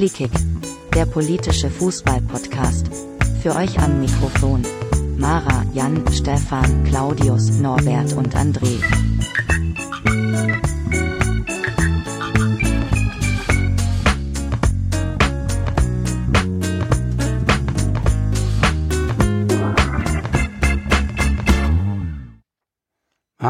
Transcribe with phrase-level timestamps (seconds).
[0.00, 0.30] Polikick,
[0.94, 2.86] der politische Fußball-Podcast.
[3.42, 4.62] Für euch am Mikrofon.
[5.18, 8.80] Mara, Jan, Stefan, Claudius, Norbert und André.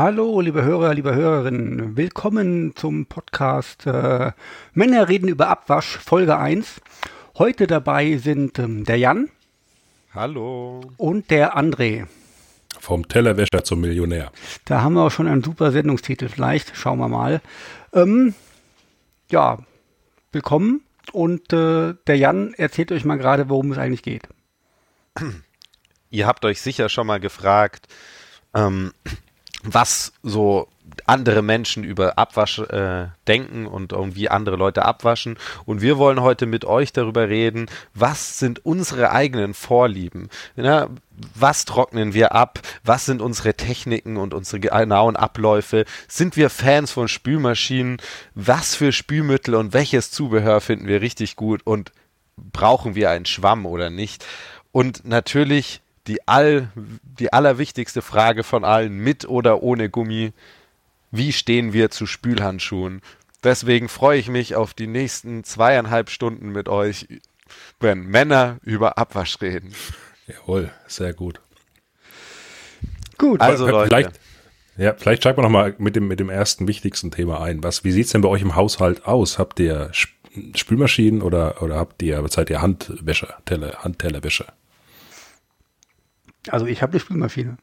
[0.02, 1.94] Hallo, liebe Hörer, liebe Hörerinnen.
[1.94, 4.32] Willkommen zum Podcast äh,
[4.72, 6.80] Männer reden über Abwasch, Folge 1.
[7.36, 9.28] Heute dabei sind ähm, der Jan.
[10.14, 10.80] Hallo.
[10.96, 12.06] Und der André.
[12.78, 14.32] Vom Tellerwäscher zum Millionär.
[14.64, 16.74] Da haben wir auch schon einen super Sendungstitel vielleicht.
[16.74, 17.42] Schauen wir mal.
[17.92, 18.32] Ähm,
[19.30, 19.58] ja,
[20.32, 20.80] willkommen.
[21.12, 24.26] Und äh, der Jan erzählt euch mal gerade, worum es eigentlich geht.
[26.08, 27.86] Ihr habt euch sicher schon mal gefragt,
[28.54, 28.92] ähm,
[29.62, 30.68] was so
[31.06, 35.36] andere Menschen über Abwasch äh, denken und irgendwie andere Leute abwaschen.
[35.64, 40.28] Und wir wollen heute mit euch darüber reden, was sind unsere eigenen Vorlieben?
[40.56, 40.88] Ja,
[41.34, 42.60] was trocknen wir ab?
[42.84, 45.84] Was sind unsere Techniken und unsere genauen Abläufe?
[46.08, 47.98] Sind wir Fans von Spülmaschinen?
[48.34, 51.60] Was für Spülmittel und welches Zubehör finden wir richtig gut?
[51.64, 51.92] Und
[52.36, 54.24] brauchen wir einen Schwamm oder nicht?
[54.72, 60.32] Und natürlich die, all, die allerwichtigste Frage von allen, mit oder ohne Gummi,
[61.12, 63.00] wie stehen wir zu Spülhandschuhen?
[63.44, 67.06] Deswegen freue ich mich auf die nächsten zweieinhalb Stunden mit euch,
[67.78, 69.72] wenn Männer über Abwasch reden.
[70.26, 71.40] Jawohl, sehr gut.
[73.16, 73.40] Gut.
[73.40, 73.86] Also Leute.
[73.86, 74.20] Vielleicht,
[74.76, 77.62] ja, vielleicht steigt man nochmal mit dem, mit dem ersten wichtigsten Thema ein.
[77.62, 79.38] Was, wie sieht's denn bei euch im Haushalt aus?
[79.38, 79.92] Habt ihr
[80.56, 84.52] Spülmaschinen oder, oder habt ihr, seid ihr Handwäscher, Teller, Handtellerwäscher?
[86.48, 87.58] Also ich habe eine Spülmaschine.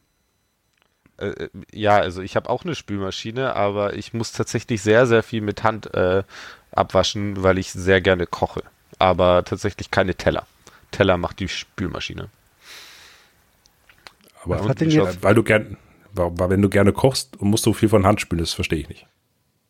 [1.17, 5.41] Äh, ja, also ich habe auch eine Spülmaschine, aber ich muss tatsächlich sehr, sehr viel
[5.41, 6.23] mit Hand äh,
[6.71, 8.63] abwaschen, weil ich sehr gerne koche.
[8.99, 10.45] Aber tatsächlich keine Teller.
[10.91, 12.29] Teller macht die Spülmaschine.
[14.43, 15.23] Aber Was hat denn jetzt?
[15.23, 15.77] weil du gern,
[16.13, 18.89] weil wenn du gerne kochst und musst so viel von Hand spülen, das verstehe ich
[18.89, 19.07] nicht.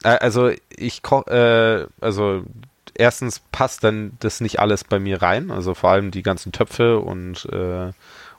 [0.04, 2.44] Äh, also ich koche, äh, also
[2.94, 7.00] erstens passt dann das nicht alles bei mir rein, also vor allem die ganzen Töpfe
[7.00, 7.92] und äh,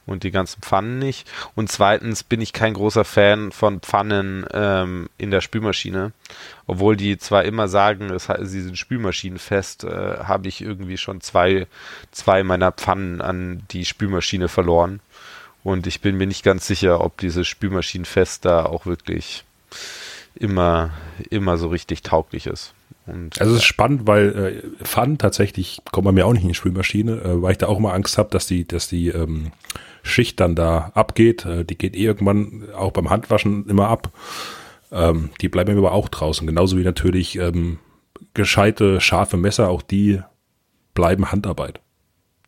[0.09, 1.31] und die ganzen Pfannen nicht.
[1.55, 6.13] Und zweitens bin ich kein großer Fan von Pfannen ähm, in der Spülmaschine.
[6.67, 11.67] Obwohl die zwar immer sagen, es, sie sind spülmaschinenfest, äh, habe ich irgendwie schon zwei,
[12.11, 15.01] zwei meiner Pfannen an die Spülmaschine verloren.
[15.63, 19.45] Und ich bin mir nicht ganz sicher, ob dieses Spülmaschinenfest da auch wirklich
[20.35, 20.91] immer,
[21.31, 22.75] immer so richtig tauglich ist.
[23.07, 26.49] Und, also es ist spannend, weil äh, Pfannen tatsächlich kommt bei mir auch nicht in
[26.49, 29.53] die Spülmaschine, äh, weil ich da auch mal Angst habe, dass die, dass die ähm,
[30.03, 31.45] Schicht dann da abgeht.
[31.45, 34.13] Äh, die geht eh irgendwann auch beim Handwaschen immer ab.
[34.91, 36.47] Ähm, die bleiben aber auch draußen.
[36.47, 37.79] Genauso wie natürlich ähm,
[38.35, 40.21] gescheite, scharfe Messer, auch die
[40.95, 41.81] bleiben Handarbeit.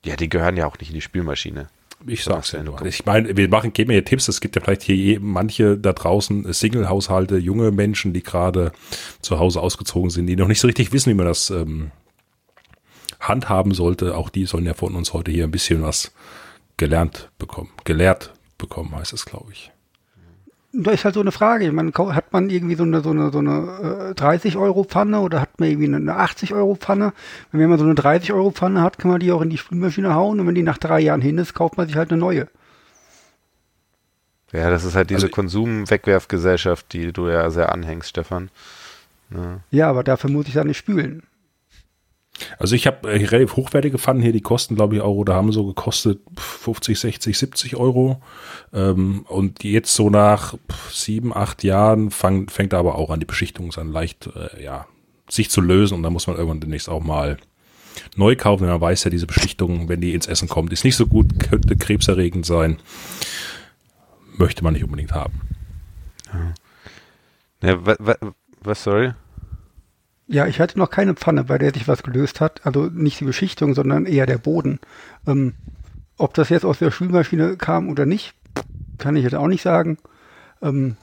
[0.05, 1.69] Ja, die gehören ja auch nicht in die Spülmaschine.
[2.07, 2.81] Ich sag's ja nur.
[2.87, 4.29] Ich meine, wir machen, geben mir Tipps.
[4.29, 8.73] Es gibt ja vielleicht hier manche da draußen Single-Haushalte, junge Menschen, die gerade
[9.21, 11.91] zu Hause ausgezogen sind, die noch nicht so richtig wissen, wie man das ähm,
[13.21, 14.17] handhaben sollte.
[14.17, 16.13] Auch die sollen ja von uns heute hier ein bisschen was
[16.81, 17.69] gelernt bekommen.
[17.85, 19.71] Gelehrt bekommen heißt es, glaube ich.
[20.73, 21.67] Da ist halt so eine Frage.
[21.67, 25.21] Ich meine, hat man irgendwie so eine, so eine, so eine äh, 30 Euro Pfanne
[25.21, 27.13] oder hat man irgendwie eine 80 Euro Pfanne?
[27.53, 30.15] Wenn man so eine 30 Euro Pfanne hat, kann man die auch in die Spülmaschine
[30.15, 32.49] hauen und wenn die nach drei Jahren hin ist, kauft man sich halt eine neue.
[34.53, 38.49] Ja, das ist halt diese also, Konsumwegwerfgesellschaft, die du ja sehr anhängst, Stefan.
[39.35, 39.61] Ja.
[39.71, 41.25] ja, aber dafür muss ich da nicht spülen.
[42.59, 45.53] Also ich habe äh, relativ hochwertige Pfannen hier, die kosten glaube ich auch oder haben
[45.53, 48.21] so gekostet 50, 60, 70 Euro.
[48.73, 50.55] Ähm, und jetzt so nach
[50.91, 54.87] sieben, acht Jahren fang, fängt aber auch an, die Beschichtung an leicht, äh, ja,
[55.29, 57.37] sich zu lösen und dann muss man irgendwann demnächst auch mal
[58.17, 60.97] neu kaufen, denn man weiß ja, diese Beschichtung, wenn die ins Essen kommt, ist nicht
[60.97, 62.79] so gut, könnte krebserregend sein.
[64.37, 65.41] Möchte man nicht unbedingt haben.
[67.63, 68.17] Ja, was,
[68.63, 69.13] was, sorry?
[70.33, 72.65] Ja, ich hatte noch keine Pfanne, bei der sich was gelöst hat.
[72.65, 74.79] Also nicht die Beschichtung, sondern eher der Boden.
[75.27, 75.55] Ähm,
[76.19, 78.35] ob das jetzt aus der Spülmaschine kam oder nicht,
[78.99, 79.99] kann ich jetzt auch nicht sagen.
[80.63, 80.97] Ähm,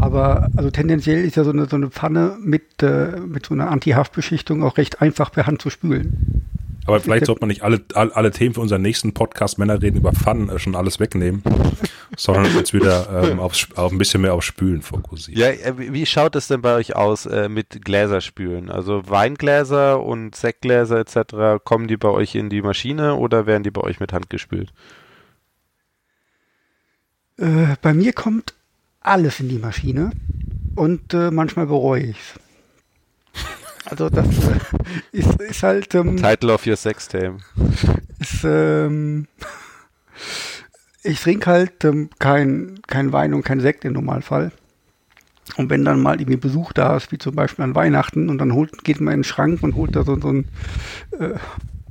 [0.00, 3.70] aber also tendenziell ist ja so eine, so eine Pfanne mit, äh, mit so einer
[3.70, 6.44] Anti-Haftbeschichtung auch recht einfach per Hand zu spülen.
[6.88, 9.98] Aber vielleicht sollte man nicht alle, alle, alle Themen für unseren nächsten Podcast Männer reden
[9.98, 11.42] über Pfannen äh, schon alles wegnehmen,
[12.16, 15.40] sondern uns wieder ähm, auf, auf ein bisschen mehr auf Spülen fokussieren.
[15.40, 18.70] Ja, äh, wie schaut es denn bei euch aus äh, mit Gläserspülen?
[18.70, 23.70] Also Weingläser und Sektgläser etc., kommen die bei euch in die Maschine oder werden die
[23.70, 24.72] bei euch mit Hand gespült?
[27.36, 28.54] Äh, bei mir kommt
[29.00, 30.10] alles in die Maschine
[30.74, 32.47] und äh, manchmal bereue ich es.
[33.90, 34.26] Also das
[35.12, 35.94] ist, ist halt.
[35.94, 37.38] Ähm, Title of your sex tape.
[38.18, 39.26] Ist, ähm,
[41.02, 44.52] ich trinke halt ähm, kein, kein Wein und kein Sekt im Normalfall.
[45.56, 48.52] Und wenn dann mal irgendwie Besuch da ist, wie zum Beispiel an Weihnachten, und dann
[48.52, 50.48] holt, geht man in den Schrank und holt da so, so ein
[51.18, 51.34] äh,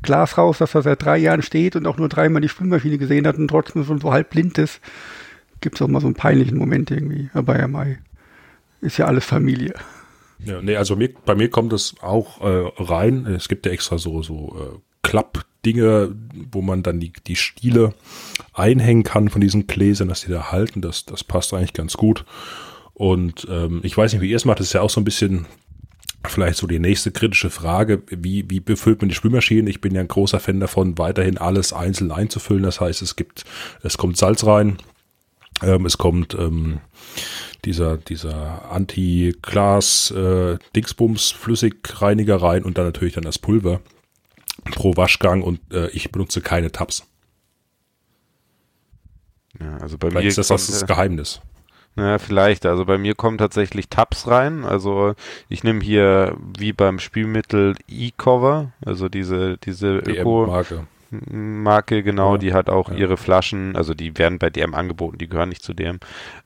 [0.03, 3.25] Glas raus, das da seit drei Jahren steht und auch nur dreimal die Spülmaschine gesehen
[3.25, 4.79] hat und trotzdem schon so halb blind ist,
[5.59, 7.29] gibt es auch mal so einen peinlichen Moment irgendwie.
[7.33, 7.97] Aber ja, Mai
[8.81, 9.73] ist ja alles Familie.
[10.45, 13.25] Ja, nee, also mir, bei mir kommt es auch äh, rein.
[13.25, 16.15] Es gibt ja extra so, so äh, Klappdinge,
[16.51, 17.93] wo man dann die, die Stiele
[18.53, 20.81] einhängen kann von diesen Gläsern, dass die da halten.
[20.81, 22.25] Das, das passt eigentlich ganz gut.
[22.93, 24.59] Und ähm, ich weiß nicht, wie ihr es macht.
[24.59, 25.45] Das ist ja auch so ein bisschen
[26.25, 28.01] vielleicht so die nächste kritische Frage.
[28.09, 29.69] Wie, wie befüllt man die Spülmaschine?
[29.69, 32.63] Ich bin ja ein großer Fan davon, weiterhin alles einzeln einzufüllen.
[32.63, 33.45] Das heißt, es gibt,
[33.83, 34.77] es kommt Salz rein,
[35.61, 36.79] ähm, es kommt ähm,
[37.65, 40.57] dieser, dieser Anti-Glas äh,
[42.41, 43.81] rein und dann natürlich dann das Pulver
[44.71, 47.05] pro Waschgang und äh, ich benutze keine Tabs.
[49.59, 51.41] Ja, also bei Vielleicht mir ist das kommt, das äh, Geheimnis.
[51.95, 52.65] Ja, vielleicht.
[52.65, 54.65] Also bei mir kommen tatsächlich Tabs rein.
[54.65, 55.15] Also
[55.49, 60.63] ich nehme hier wie beim Spülmittel E-Cover, also diese, diese Öko.
[61.09, 62.97] Marke, genau, Ja, die hat auch ja.
[62.97, 65.99] ihre Flaschen, also die werden bei DM angeboten, die gehören nicht zu DM,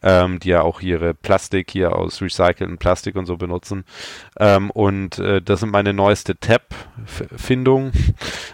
[0.04, 3.86] ähm, die ja auch ihre Plastik hier aus recyceltem Plastik und so benutzen.
[4.40, 7.92] Ähm, und äh, das sind meine neueste Tab-Findung.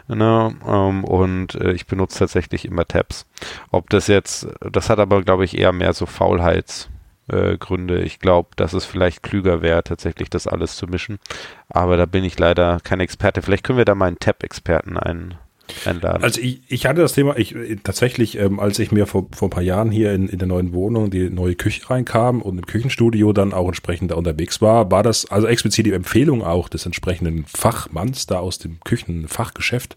[0.09, 0.55] Ne?
[0.65, 3.25] Ähm, und äh, ich benutze tatsächlich immer Tabs.
[3.71, 6.89] Ob das jetzt, das hat aber, glaube ich, eher mehr so Faulheits.
[7.29, 8.01] äh, Gründe.
[8.03, 11.19] Ich glaube, dass es vielleicht klüger wäre, tatsächlich das alles zu mischen.
[11.69, 13.41] Aber da bin ich leider kein Experte.
[13.41, 15.35] Vielleicht können wir da mal einen Tab-Experten ein,
[15.85, 16.23] einladen.
[16.23, 19.51] Also ich, ich hatte das Thema, ich tatsächlich, ähm, als ich mir vor, vor ein
[19.51, 23.33] paar Jahren hier in, in der neuen Wohnung die neue Küche reinkam und im Küchenstudio
[23.33, 27.45] dann auch entsprechend da unterwegs war, war das also explizit die Empfehlung auch des entsprechenden
[27.45, 29.95] Fachmanns da aus dem Küchenfachgeschäft,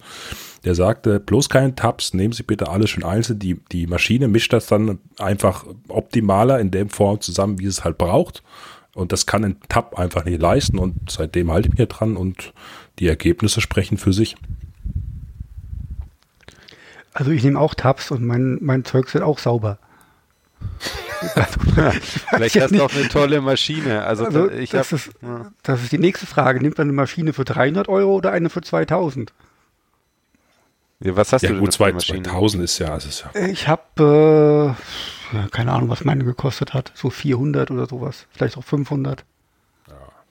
[0.64, 4.52] der sagte, bloß keine Tabs, nehmen Sie bitte alles schön einzeln, die, die Maschine mischt
[4.52, 8.42] das dann einfach optimaler in der Form zusammen, wie es halt braucht.
[8.94, 12.52] Und das kann ein Tab einfach nicht leisten und seitdem halte ich mich dran und
[12.98, 14.36] die Ergebnisse sprechen für sich.
[17.12, 19.78] Also ich nehme auch Tabs und mein, mein Zeug wird auch sauber.
[22.28, 24.04] Vielleicht jetzt hast du auch eine tolle Maschine.
[24.04, 25.50] Also, Also da- ich das, hab, ist, ja.
[25.62, 26.60] das ist die nächste Frage.
[26.60, 29.32] Nimmt man eine Maschine für 300 Euro oder eine für 2000?
[31.02, 32.22] ja, was hast Ja du denn gut, Maschine?
[32.22, 34.76] 2000 ist ja, ist ja Ich habe,
[35.32, 36.92] äh, ja, keine Ahnung, was meine gekostet hat.
[36.94, 38.26] So 400 oder sowas.
[38.30, 39.24] Vielleicht auch 500.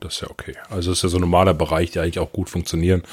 [0.01, 0.54] Das ist ja okay.
[0.69, 3.04] Also es ist ja so ein normaler Bereich, der eigentlich auch gut funktionieren.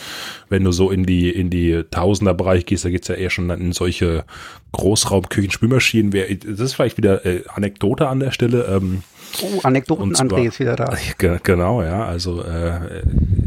[0.49, 3.73] Wenn du so in die, in die Tausender-Bereich gehst, da geht's ja eher schon in
[3.73, 4.25] solche
[4.73, 6.13] Großraumküchen-Spülmaschinen.
[6.13, 8.65] Wer- Das ist vielleicht wieder äh, Anekdote an der Stelle.
[8.65, 9.03] Ähm,
[9.43, 10.97] Oh, Anekdoten, Und zwar- André ist wieder da.
[11.19, 12.07] ge- genau, ja.
[12.07, 13.03] Also äh,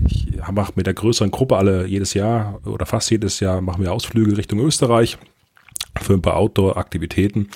[0.08, 3.94] ich mache mit der größeren Gruppe alle jedes Jahr oder fast jedes Jahr machen wir
[3.94, 5.18] Ausflüge Richtung Österreich
[6.02, 7.50] für ein paar Outdoor-Aktivitäten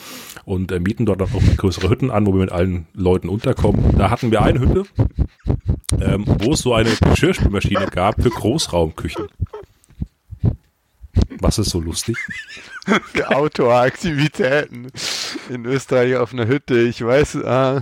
[0.45, 3.97] und äh, mieten dort auch größere Hütten an, wo wir mit allen Leuten unterkommen.
[3.97, 4.83] Da hatten wir eine Hütte,
[6.01, 9.27] ähm, wo es so eine Geschirrspülmaschine gab für Großraumküchen.
[11.39, 12.17] Was ist so lustig?
[13.27, 14.87] Outdoor-Aktivitäten
[15.49, 16.79] in Österreich auf einer Hütte.
[16.79, 17.81] Ich weiß, äh,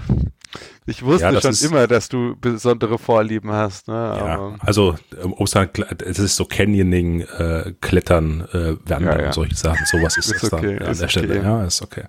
[0.85, 3.87] ich wusste Ja, schon ist- immer, dass du besondere Vorlieben hast.
[3.87, 3.93] Ne?
[3.93, 9.33] Ja, also ähm, um es es ist so Canyoning, äh, Klettern, äh, Wandern Ja, und
[9.33, 9.85] solche Sachen.
[9.85, 11.37] Sowas ist, Ist das okay, dann an der Stelle.
[11.39, 11.43] okay.
[11.45, 12.03] Ja, ist okay.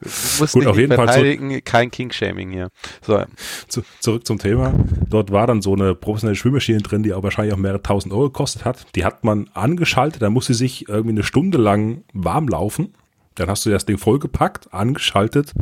[0.53, 2.69] Gut, auf jeden nicht Fall so- kein King-Shaming hier.
[3.03, 3.23] So,
[3.69, 4.73] Zu, zurück zum Thema.
[5.09, 8.25] Dort war dann so eine professionelle Spülmaschine drin, die auch wahrscheinlich auch mehrere tausend Euro
[8.25, 8.87] gekostet hat.
[8.95, 12.95] Die hat man angeschaltet, dann musste sie sich irgendwie eine Stunde lang warm laufen.
[13.37, 15.53] Dann hast du das Ding vollgepackt, angeschaltet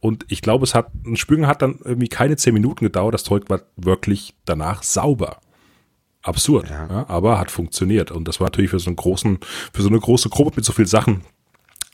[0.00, 3.14] und ich glaube, es hat, ein Spülen hat dann irgendwie keine zehn Minuten gedauert.
[3.14, 5.38] Das Zeug war wirklich danach sauber.
[6.22, 6.86] Absurd, Ja.
[6.86, 7.08] ja.
[7.08, 8.10] aber hat funktioniert.
[8.10, 9.38] Und das war natürlich für so einen großen,
[9.72, 11.22] für so eine große Gruppe mit so vielen Sachen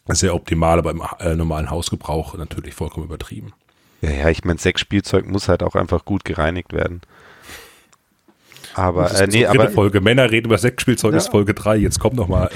[0.09, 3.53] sehr optimal, aber im äh, normalen Hausgebrauch natürlich vollkommen übertrieben.
[4.01, 7.01] ja, ja, ich meine, Sexspielzeug muss halt auch einfach gut gereinigt werden.
[8.77, 11.17] Aber, äh, nee, aber, Folge Männer reden über Sexspielzeug Ja.
[11.17, 11.77] ist Folge 3.
[11.77, 12.51] Jetzt kommt noch mal.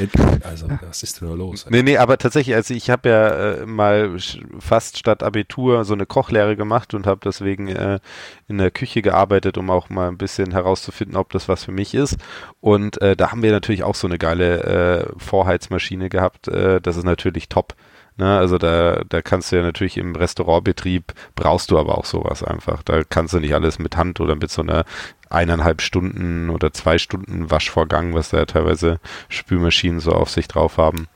[0.45, 1.65] Also, was ist denn da los?
[1.71, 4.15] Nee, nee, aber tatsächlich, also ich habe ja äh, mal
[4.59, 8.00] fast statt Abitur so eine Kochlehre gemacht und habe deswegen äh,
[8.49, 11.95] in der Küche gearbeitet, um auch mal ein bisschen herauszufinden, ob das was für mich
[11.95, 12.19] ist.
[12.61, 16.49] Und äh, da haben wir natürlich auch so eine geile äh, Vorheizmaschine gehabt.
[16.49, 17.75] Äh, das ist natürlich top.
[18.19, 18.37] Ne?
[18.37, 22.83] Also da, da kannst du ja natürlich im Restaurantbetrieb brauchst du aber auch sowas einfach.
[22.83, 24.85] Da kannst du nicht alles mit Hand oder mit so einer
[25.31, 30.77] eineinhalb Stunden oder zwei Stunden Waschvorgang, was da ja teilweise Spülmaschinen so auf sich drauf
[30.77, 31.07] haben.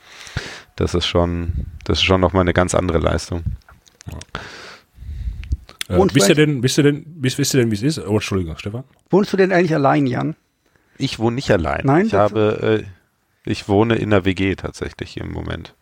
[0.76, 3.42] Das ist schon, das ist schon nochmal eine ganz andere Leistung.
[5.88, 7.98] Äh, Und wisst ihr denn, wisst ihr denn, wisst, wisst ihr denn, wie es ist?
[7.98, 8.84] Oh, Entschuldigung, Stefan.
[9.10, 10.36] Wohnst du denn eigentlich allein, Jan?
[10.96, 11.82] Ich wohne nicht allein.
[11.84, 15.74] Nein, ich habe, äh, ich wohne in der WG tatsächlich im Moment.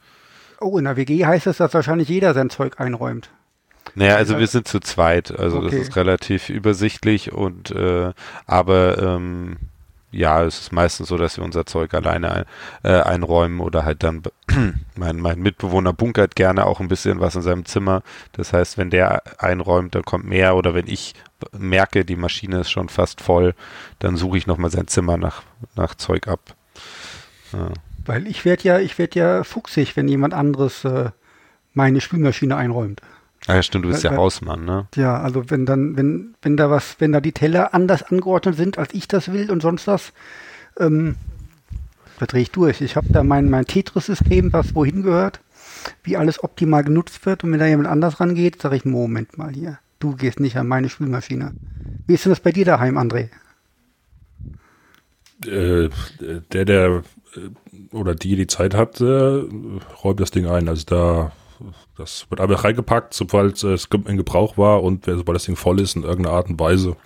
[0.60, 3.30] Oh, in der WG heißt es, dass wahrscheinlich jeder sein Zeug einräumt.
[3.94, 5.66] Naja, also wir sind zu zweit, also Okay.
[5.66, 8.12] das ist relativ übersichtlich und äh,
[8.46, 9.56] aber ähm,
[10.12, 12.44] ja, es ist meistens so, dass wir unser Zeug alleine ein,
[12.84, 14.22] äh, einräumen oder halt dann
[14.96, 18.02] mein, mein Mitbewohner bunkert gerne auch ein bisschen was in seinem Zimmer.
[18.32, 21.14] Das heißt, wenn der einräumt, dann kommt mehr oder wenn ich
[21.52, 23.54] merke, die Maschine ist schon fast voll,
[23.98, 25.42] dann suche ich nochmal sein Zimmer nach,
[25.76, 26.40] nach Zeug ab.
[27.52, 27.70] Ja.
[28.04, 31.10] Weil ich werde ja, ich werde ja fuchsig, wenn jemand anderes äh,
[31.72, 33.00] meine Spülmaschine einräumt.
[33.46, 34.86] Ah ja, stimmt, du bist Weil- ja Hausmann, ne?
[34.94, 38.78] Ja, also wenn dann, wenn, wenn da was, wenn da die Teller anders angeordnet sind,
[38.78, 40.12] als ich das will und sonst was,
[40.78, 41.16] ähm,
[42.20, 42.80] da drehe ich durch.
[42.80, 45.40] Ich habe da mein, mein Tetris-System, was wohin gehört,
[46.04, 49.52] wie alles optimal genutzt wird und wenn da jemand anders rangeht, sage ich, Moment mal
[49.52, 51.52] hier, du gehst nicht an meine Spülmaschine.
[52.06, 53.28] Wie ist denn das bei dir daheim, André?
[55.46, 55.88] Äh,
[56.52, 57.02] der, der
[57.34, 59.04] äh, oder die, die Zeit hat, äh,
[60.04, 60.68] räumt das Ding ein.
[60.68, 61.32] Also da,
[61.96, 65.96] das wird einfach reingepackt, sobald es in Gebrauch war und sobald das Ding voll ist
[65.96, 66.96] in irgendeiner Art und Weise,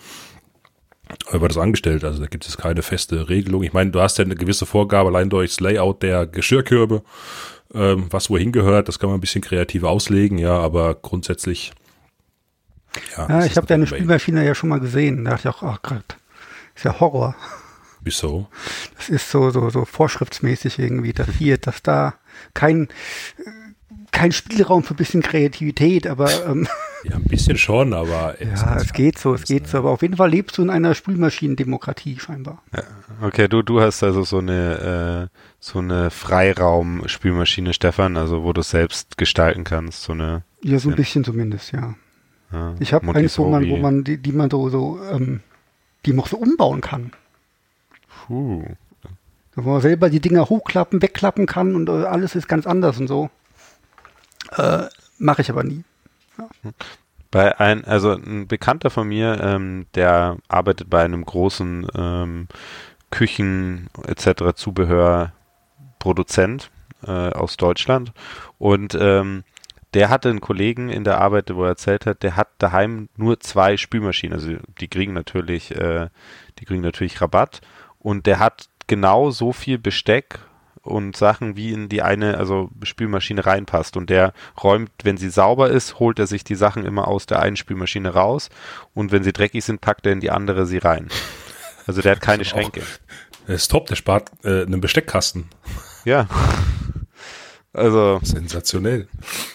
[1.30, 2.04] äh, wird das angestellt.
[2.04, 3.62] Also da gibt es keine feste Regelung.
[3.62, 7.02] Ich meine, du hast ja eine gewisse Vorgabe allein durchs Layout der Geschirrkörbe,
[7.74, 8.88] ähm, was wohin gehört.
[8.88, 11.72] Das kann man ein bisschen kreativ auslegen, ja, aber grundsätzlich.
[13.16, 15.24] Ja, es ich habe deine Spülmaschine ja schon mal gesehen.
[15.24, 16.16] Da dachte ich auch, ach Gott,
[16.74, 17.34] ist ja Horror.
[18.06, 18.46] Wieso?
[18.96, 22.14] Das ist so, so, so vorschriftsmäßig irgendwie, dass hier, dass da
[22.54, 22.86] kein,
[24.16, 26.66] kein Spielraum für ein bisschen Kreativität, aber ähm,
[27.04, 29.76] Ja, ein bisschen schon, aber ja, es geht so, es geht so.
[29.78, 32.62] Aber auf jeden Fall lebst du in einer Spülmaschinendemokratie scheinbar.
[33.20, 38.62] Okay, du, du hast also so eine, äh, so eine Freiraum-Spülmaschine, Stefan, also wo du
[38.62, 40.96] es selbst gestalten kannst, so eine Ja, so ein Ja.
[40.96, 41.94] bisschen zumindest, ja.
[42.52, 45.40] ja, Ich habe eins, wo man, wo man, die, die man so, so, ähm,
[46.06, 47.12] die man auch so umbauen kann.
[48.26, 48.64] Puh.
[49.54, 53.08] Wo man selber die Dinger hochklappen, wegklappen kann und äh, alles ist ganz anders und
[53.08, 53.30] so.
[54.56, 55.82] Äh, Mache ich aber nie.
[57.30, 62.48] Bei ein, also ein Bekannter von mir, ähm, der arbeitet bei einem großen ähm,
[63.10, 64.54] Küchen etc.
[64.54, 66.70] Zubehörproduzent
[67.06, 68.12] äh, aus Deutschland
[68.58, 69.44] und ähm,
[69.94, 73.40] der hatte einen Kollegen in der Arbeit, wo er erzählt hat, der hat daheim nur
[73.40, 74.34] zwei Spülmaschinen.
[74.34, 76.10] Also die kriegen natürlich, äh,
[76.58, 77.62] die kriegen natürlich Rabatt
[77.98, 80.38] und der hat genau so viel Besteck
[80.86, 83.96] und Sachen, wie in die eine, also Spülmaschine reinpasst.
[83.96, 87.40] Und der räumt, wenn sie sauber ist, holt er sich die Sachen immer aus der
[87.40, 88.48] einen Spülmaschine raus
[88.94, 91.08] und wenn sie dreckig sind, packt er in die andere sie rein.
[91.86, 92.82] Also der hat keine Das ist auch- Schränke.
[93.46, 95.48] Das ist top, der spart äh, einen Besteckkasten.
[96.04, 96.26] Ja.
[97.72, 99.06] Also, Sensationell.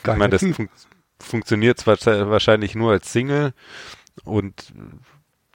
[0.02, 0.70] ich meine, das fun
[1.20, 1.98] funktioniert zwar
[2.30, 3.54] wahrscheinlich nur als Single
[4.24, 4.74] und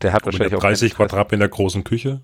[0.02, 1.08] der hat Und wahrscheinlich der auch 30 kein Interesse.
[1.16, 2.20] Quadratmeter großen Küche.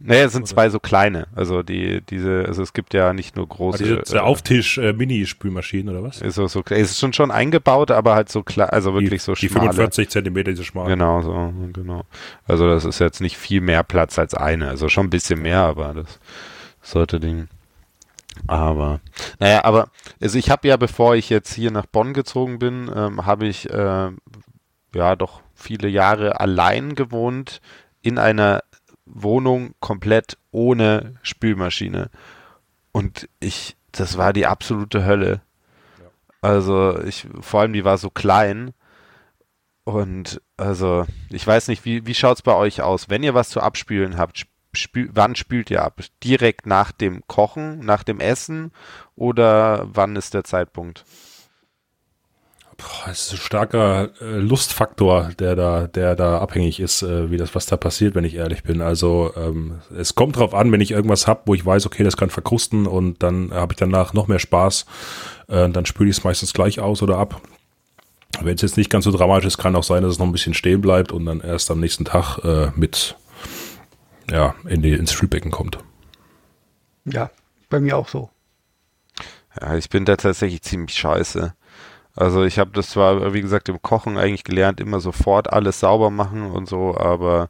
[0.00, 1.26] Naja, es sind zwei so kleine.
[1.34, 3.82] Also die, diese, also es gibt ja nicht nur Also große.
[3.84, 6.20] diese diese äh, Auftisch-Mini-Spülmaschinen oder was?
[6.22, 9.18] ist so, so, es ist schon schon eingebaut, aber halt so klar, also wirklich die,
[9.18, 9.72] so Die schmale.
[9.72, 10.90] 45 Zentimeter, diese schmalen.
[10.90, 12.02] Genau, so, genau.
[12.46, 14.68] Also das ist jetzt nicht viel mehr Platz als eine.
[14.68, 16.20] Also schon ein bisschen mehr, aber das
[16.82, 17.48] sollte Ding.
[18.46, 19.00] Aber,
[19.40, 19.88] naja, aber,
[20.22, 23.68] also ich habe ja, bevor ich jetzt hier nach Bonn gezogen bin, ähm, habe ich
[23.70, 24.10] äh,
[24.94, 27.60] ja doch viele Jahre allein gewohnt
[28.00, 28.62] in einer
[29.12, 32.10] Wohnung komplett ohne Spülmaschine.
[32.92, 35.42] Und ich, das war die absolute Hölle.
[36.40, 38.72] Also ich, vor allem die war so klein.
[39.84, 43.08] Und also, ich weiß nicht, wie, wie schaut's bei euch aus?
[43.08, 46.00] Wenn ihr was zu abspülen habt, spül, wann spült ihr ab?
[46.22, 48.72] Direkt nach dem Kochen, nach dem Essen
[49.16, 51.04] oder wann ist der Zeitpunkt?
[52.78, 57.36] Boah, das ist ein starker äh, Lustfaktor, der da, der da abhängig ist, äh, wie
[57.36, 58.80] das, was da passiert, wenn ich ehrlich bin.
[58.80, 62.16] Also ähm, es kommt drauf an, wenn ich irgendwas hab, wo ich weiß, okay, das
[62.16, 64.86] kann verkrusten und dann habe ich danach noch mehr Spaß,
[65.48, 67.42] äh, dann spüle ich es meistens gleich aus oder ab.
[68.40, 70.32] Wenn es jetzt nicht ganz so dramatisch ist, kann auch sein, dass es noch ein
[70.32, 73.16] bisschen stehen bleibt und dann erst am nächsten Tag äh, mit
[74.30, 75.78] ja, in die, ins Spülbecken kommt.
[77.06, 77.30] Ja,
[77.70, 78.30] bei mir auch so.
[79.60, 81.54] Ja, ich bin da tatsächlich ziemlich scheiße.
[82.18, 86.10] Also ich habe das zwar, wie gesagt, im Kochen eigentlich gelernt, immer sofort alles sauber
[86.10, 87.48] machen und so, aber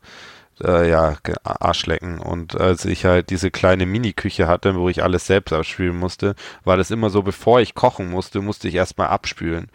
[0.63, 2.19] äh, ja, ge- Arschlecken.
[2.19, 6.35] Und als ich halt diese kleine Mini-Küche hatte, wo ich alles selbst abspülen musste,
[6.65, 9.71] war das immer so, bevor ich kochen musste, musste ich erstmal abspülen.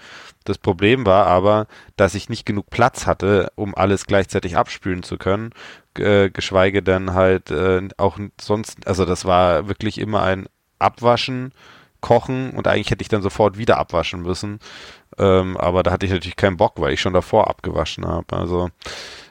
[0.45, 5.17] Das Problem war aber, dass ich nicht genug Platz hatte, um alles gleichzeitig abspülen zu
[5.17, 5.51] können,
[5.97, 10.47] äh, geschweige denn halt äh, auch sonst, also das war wirklich immer ein
[10.79, 11.51] Abwaschen,
[12.03, 14.59] Kochen und eigentlich hätte ich dann sofort wieder abwaschen müssen.
[15.17, 18.35] Ähm, aber da hatte ich natürlich keinen Bock, weil ich schon davor abgewaschen habe.
[18.35, 18.69] Also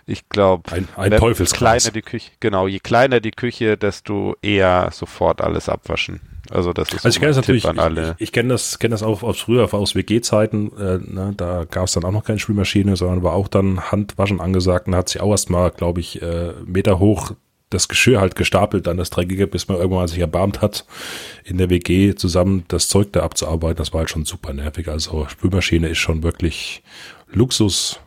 [0.06, 1.12] Ich glaube, Ein, ein
[1.52, 6.20] kleiner die Küche, genau, je kleiner die Küche, desto eher sofort alles abwaschen.
[6.50, 8.16] Also das ist Also ich kenne das natürlich, Tipp an alle.
[8.18, 11.84] ich, ich kenne das, kenne das auch aus früher, aus WG-Zeiten, äh, ne, da gab
[11.84, 15.20] es dann auch noch keine Spülmaschine, sondern war auch dann Handwaschen angesagt und hat sich
[15.20, 17.32] auch erstmal, glaube ich, äh, Meter hoch
[17.72, 20.84] das Geschirr halt gestapelt, dann das Dreckige, bis man irgendwann sich erbarmt hat,
[21.44, 23.76] in der WG zusammen das Zeug da abzuarbeiten.
[23.76, 24.88] Das war halt schon super nervig.
[24.88, 26.82] Also Spülmaschine ist schon wirklich
[27.32, 28.00] Luxus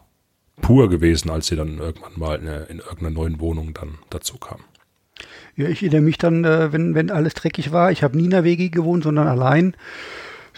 [0.61, 4.59] pur gewesen, als sie dann irgendwann mal in, in irgendeiner neuen Wohnung dann dazu kam.
[5.55, 7.91] Ja, ich erinnere mich dann, äh, wenn, wenn alles dreckig war.
[7.91, 9.75] Ich habe nie in der WG gewohnt, sondern allein.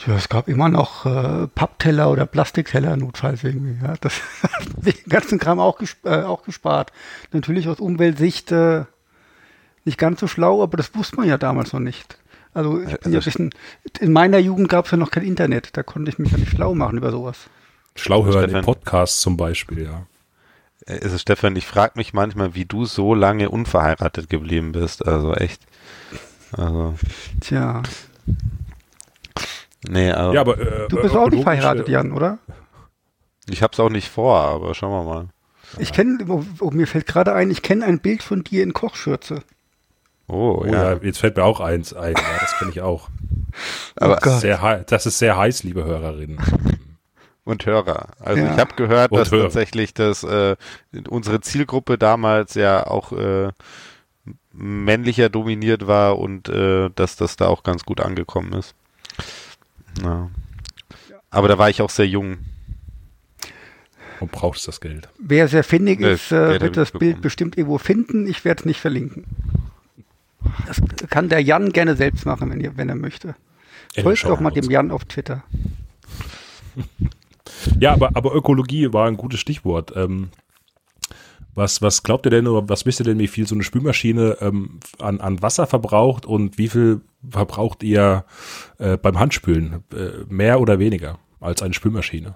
[0.05, 3.83] Ja, es gab immer noch äh, Pappteller oder Plastikteller notfalls irgendwie.
[3.83, 6.91] Ja, das hat den ganzen Kram auch, gesp äh, auch gespart.
[7.31, 8.85] Natürlich aus Umweltsicht äh,
[9.87, 12.17] nicht ganz so schlau, aber das wusste man ja damals noch nicht.
[12.53, 13.53] Also, ich bin ja ein bisschen,
[13.99, 15.75] in meiner Jugend gab es ja noch kein Internet.
[15.75, 17.37] Da konnte ich mich ja nicht schlau machen über sowas.
[17.95, 18.63] Schlau hören im.
[18.63, 20.05] Podcast zum Beispiel, ja.
[20.87, 25.05] Also Stefan, ich frage mich manchmal, wie du so lange unverheiratet geblieben bist.
[25.05, 25.61] Also echt.
[26.51, 26.95] Also,
[27.41, 27.83] Tja,
[29.89, 32.39] nee, also, Ja, aber äh, du bist auch nicht verheiratet, Jan, oder?
[33.49, 35.27] ich hab's auch nicht vor, aber schauen wir mal.
[35.77, 38.73] Ich kenne, oh, oh, mir fällt gerade ein, ich kenne ein Bild von dir in
[38.73, 39.43] Kochschürze.
[40.27, 40.93] Oh, Oh ja.
[40.93, 40.99] ja.
[41.01, 42.13] jetzt fällt mir auch eins ein.
[42.15, 43.09] Ja, das kenne ich auch.
[43.95, 44.41] Aber oh Gott.
[44.41, 46.37] Sehr das ist sehr heiß, liebe Hörerinnen.
[47.45, 48.09] Und Hörer.
[48.19, 48.53] Also Ja.
[48.53, 49.43] ich habe gehört, Und dass Hörer.
[49.43, 50.55] tatsächlich das äh,
[51.09, 53.49] unsere Zielgruppe damals ja auch äh,
[54.51, 58.75] männlicher dominiert war und äh, dass das da auch ganz gut angekommen ist.
[60.03, 60.29] Ja.
[61.29, 62.37] Aber da war ich auch sehr jung.
[64.19, 65.07] Und brauchst das Geld.
[65.19, 67.21] Wer sehr findig ist, äh, wird das Bild bekommen.
[67.21, 68.27] bestimmt irgendwo finden.
[68.27, 69.25] Ich werde es nicht verlinken.
[70.65, 73.35] Das kann der Jan gerne selbst machen, wenn, ihr, wenn er möchte.
[74.01, 75.43] Folgt doch mal dem Jan auf Twitter.
[77.79, 79.93] Ja, aber, aber Ökologie war ein gutes Stichwort.
[79.95, 80.29] Ähm,
[81.55, 84.37] was, was glaubt ihr denn oder was wisst ihr denn, wie viel so eine Spülmaschine
[84.41, 88.25] ähm, an, an Wasser verbraucht und wie viel verbraucht ihr
[88.77, 89.83] äh, beim Handspülen?
[89.91, 92.35] Äh, mehr oder weniger als eine Spülmaschine?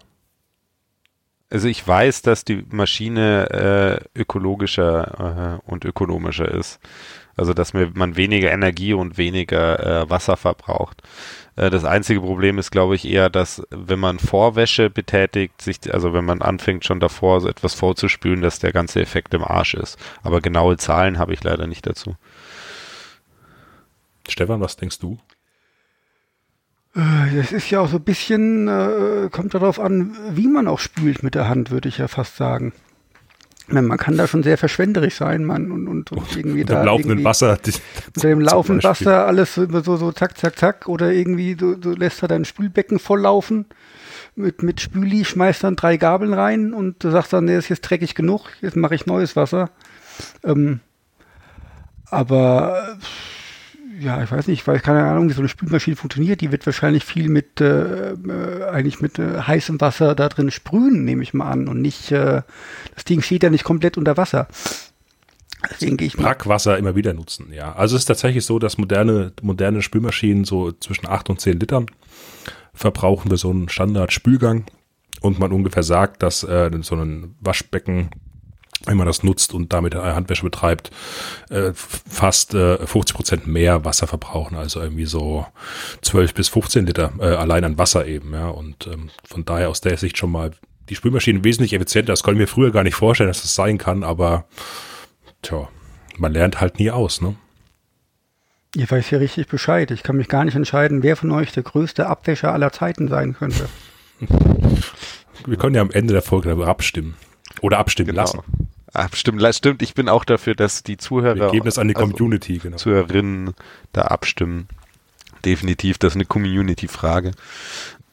[1.52, 6.80] Also ich weiß, dass die Maschine äh, ökologischer äh, und ökonomischer ist.
[7.36, 11.02] Also dass man weniger Energie und weniger äh, Wasser verbraucht.
[11.56, 16.14] Äh, das einzige Problem ist, glaube ich, eher, dass wenn man Vorwäsche betätigt, sich, also
[16.14, 19.98] wenn man anfängt schon davor so etwas vorzuspülen, dass der ganze Effekt im Arsch ist.
[20.24, 22.16] Aber genaue Zahlen habe ich leider nicht dazu.
[24.28, 25.18] Stefan, was denkst du?
[26.96, 30.80] Äh, Das ist ja auch so ein bisschen, äh, kommt darauf an, wie man auch
[30.80, 32.74] spült mit der Hand, würde ich ja fast sagen.
[33.74, 36.86] Man kann da schon sehr verschwenderisch sein, man, und, und, und irgendwie Unter da dem
[36.86, 37.58] laufenden Wasser.
[38.16, 38.84] unter dem laufenden.
[38.84, 42.46] Wasser alles so, so, so zack, zack, zack, oder irgendwie du, du lässt da dein
[42.46, 43.66] Spülbecken volllaufen
[44.36, 47.82] mit, mit Spüli, schmeißt dann drei Gabeln rein und du sagst dann, nee, ist jetzt
[47.82, 49.70] dreckig genug, jetzt mache ich neues Wasser.
[50.44, 50.80] Ähm,
[52.10, 53.06] aber äh,
[54.02, 56.42] ja, ich weiß nicht, ich weiß keine Ahnung, wie so eine Spülmaschine funktioniert.
[56.42, 61.04] Die wird wahrscheinlich viel mit äh, äh, eigentlich mit äh, heißem Wasser da drin sprühen,
[61.06, 61.68] nehme ich mal an.
[61.68, 62.42] Und nicht, äh,
[62.96, 64.48] das Ding steht ja nicht komplett unter Wasser.
[65.70, 66.18] Deswegen ich.
[66.18, 67.74] Brackwasser immer wieder nutzen, ja.
[67.74, 71.86] Also es ist tatsächlich so, dass moderne, moderne Spülmaschinen so zwischen 8 und 10 Litern
[72.74, 74.66] verbrauchen wir so einen Standard-Spülgang
[75.22, 78.10] und man ungefähr sagt, dass äh, so ein Waschbecken,
[78.86, 80.92] wenn man das nutzt und damit äh, Handwäsche betreibt,
[81.50, 85.46] äh, fast äh, 50 Prozent mehr Wasser verbrauchen, also irgendwie so
[86.02, 88.50] 12 bis 15 Liter äh, allein an Wasser eben, ja.
[88.50, 90.52] Und ähm, von daher aus der Sicht schon mal
[90.90, 92.12] die Spülmaschinen wesentlich effizienter.
[92.12, 94.46] Das konnte ich mir früher gar nicht vorstellen, dass das sein kann, aber
[95.42, 95.70] Tja,
[96.18, 97.36] man lernt halt nie aus, ne?
[98.76, 99.92] Ihr weiß ja richtig Bescheid.
[99.92, 103.34] Ich kann mich gar nicht entscheiden, wer von euch der größte Abwäscher aller Zeiten sein
[103.34, 103.68] könnte.
[105.46, 107.16] Wir können ja am Ende der Folge darüber abstimmen.
[107.62, 108.40] Oder abstimmen lassen.
[108.94, 111.96] Ah, stimmt, stimmt, ich bin auch dafür, dass die Zuhörer Wir geben das an die
[111.96, 112.78] also Community, genau.
[112.78, 113.54] Zuhörerinnen
[113.94, 114.68] da abstimmen.
[115.46, 117.32] Definitiv, das ist eine Community-Frage.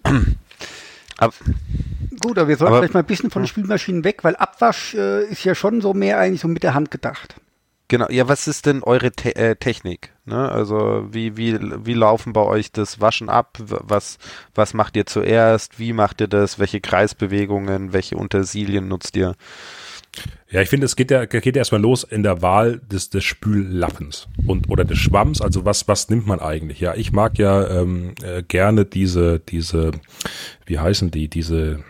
[1.21, 1.35] Aber,
[2.21, 4.95] Gut, aber wir sollten Aber- vielleicht mal ein bisschen von den Spülmaschinen weg, weil Abwasch
[4.95, 7.35] äh, ist ja schon so mehr eigentlich so mit der Hand gedacht.
[7.89, 10.13] genau, ja, was ist denn eure Te äh, Technik?
[10.27, 10.49] Ne?
[10.49, 13.59] Also wie, wie, wie laufen bei euch das Waschen ab?
[13.61, 14.19] Was,
[14.55, 15.79] was macht ihr zuerst?
[15.81, 16.61] Wie macht ihr das?
[16.61, 17.93] Welche Kreisbewegungen?
[17.93, 19.35] Welche Utensilien nutzt ihr?
[20.51, 23.23] Ja, ich finde, es geht ja, geht ja erstmal los in der Wahl des, des
[23.23, 25.43] Spüllappens und oder des Schwamms.
[25.43, 26.81] Also was, was nimmt man eigentlich?
[26.81, 29.91] Ja, ich mag ja ähm, äh, gerne diese, diese,
[30.65, 31.81] wie heißen die, diese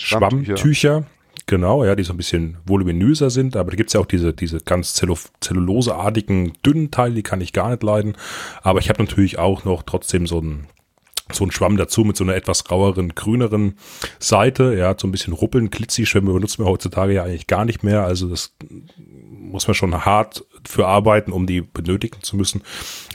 [0.00, 0.56] Schwammtücher.
[0.56, 1.06] Schwammtücher.
[1.46, 4.58] Genau, ja, die so ein bisschen voluminöser sind, aber da gibt's ja auch diese, diese
[4.58, 8.16] ganz zellu zelluloseartigen, dünnen Teile, die kann ich gar nicht leiden.
[8.62, 10.66] Aber ich habe natürlich auch noch trotzdem so ein
[11.32, 13.76] so ein Schwamm dazu mit so einer etwas raueren, grüneren
[14.18, 14.74] Seite.
[14.74, 18.04] Ja, so ein bisschen ruppeln, Glitzi-Schwämme benutzen wir heutzutage ja eigentlich gar nicht mehr.
[18.04, 18.54] Also das
[19.28, 22.62] muss man schon hart für arbeiten, um die benötigen zu müssen.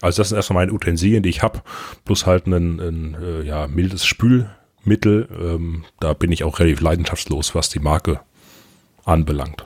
[0.01, 1.61] Also das sind erstmal meine Utensilien, die ich habe,
[2.05, 5.27] plus halt ein, ein äh, ja, mildes Spülmittel.
[5.31, 8.19] Ähm, da bin ich auch relativ leidenschaftslos, was die Marke
[9.05, 9.65] anbelangt.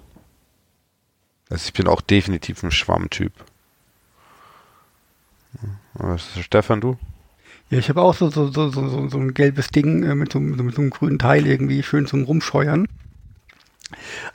[1.50, 3.32] Also ich bin auch definitiv ein Schwammtyp.
[6.42, 6.98] Stefan, du?
[7.70, 10.40] Ja, ich habe auch so, so, so, so, so ein gelbes Ding äh, mit, so,
[10.40, 12.88] mit so einem grünen Teil irgendwie schön zum Rumscheuern.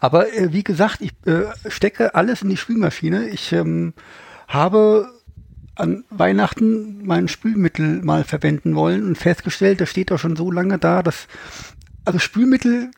[0.01, 3.29] Aber äh, wie gesagt, ich äh, stecke alles in die Spülmaschine.
[3.29, 3.95] Ich ähm,
[4.49, 5.11] habe
[5.75, 10.79] an Weihnachten mein Spülmittel mal verwenden wollen und festgestellt, das steht doch schon so lange
[10.79, 11.27] da, dass
[12.05, 12.91] also Spülmittel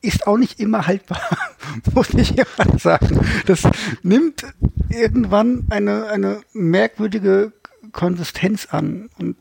[0.00, 1.20] ist auch nicht immer haltbar,
[1.94, 3.20] muss ich immer sagen.
[3.46, 3.62] Das
[4.02, 4.44] nimmt
[4.90, 7.52] irgendwann eine, eine merkwürdige
[7.94, 9.08] Konsistenz an.
[9.18, 9.36] Und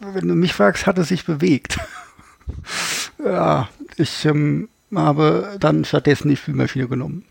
[0.00, 1.78] wenn du mich fragst, hat es sich bewegt.
[3.24, 7.24] ja, ich ähm, habe dann stattdessen die Spülmaschine genommen.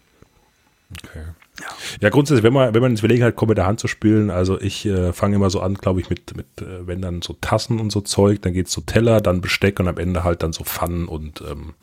[1.03, 1.23] Okay.
[1.59, 1.67] Ja.
[2.01, 4.29] ja, grundsätzlich, wenn man, wenn man ins Überlegen hat, kommt mit der Hand zu spülen,
[4.29, 7.35] also ich äh, fange immer so an, glaube ich, mit, mit äh, wenn dann so
[7.41, 10.53] Tassen und so Zeug, dann geht's so Teller, dann Besteck und am Ende halt dann
[10.53, 11.73] so Pfannen und ähm,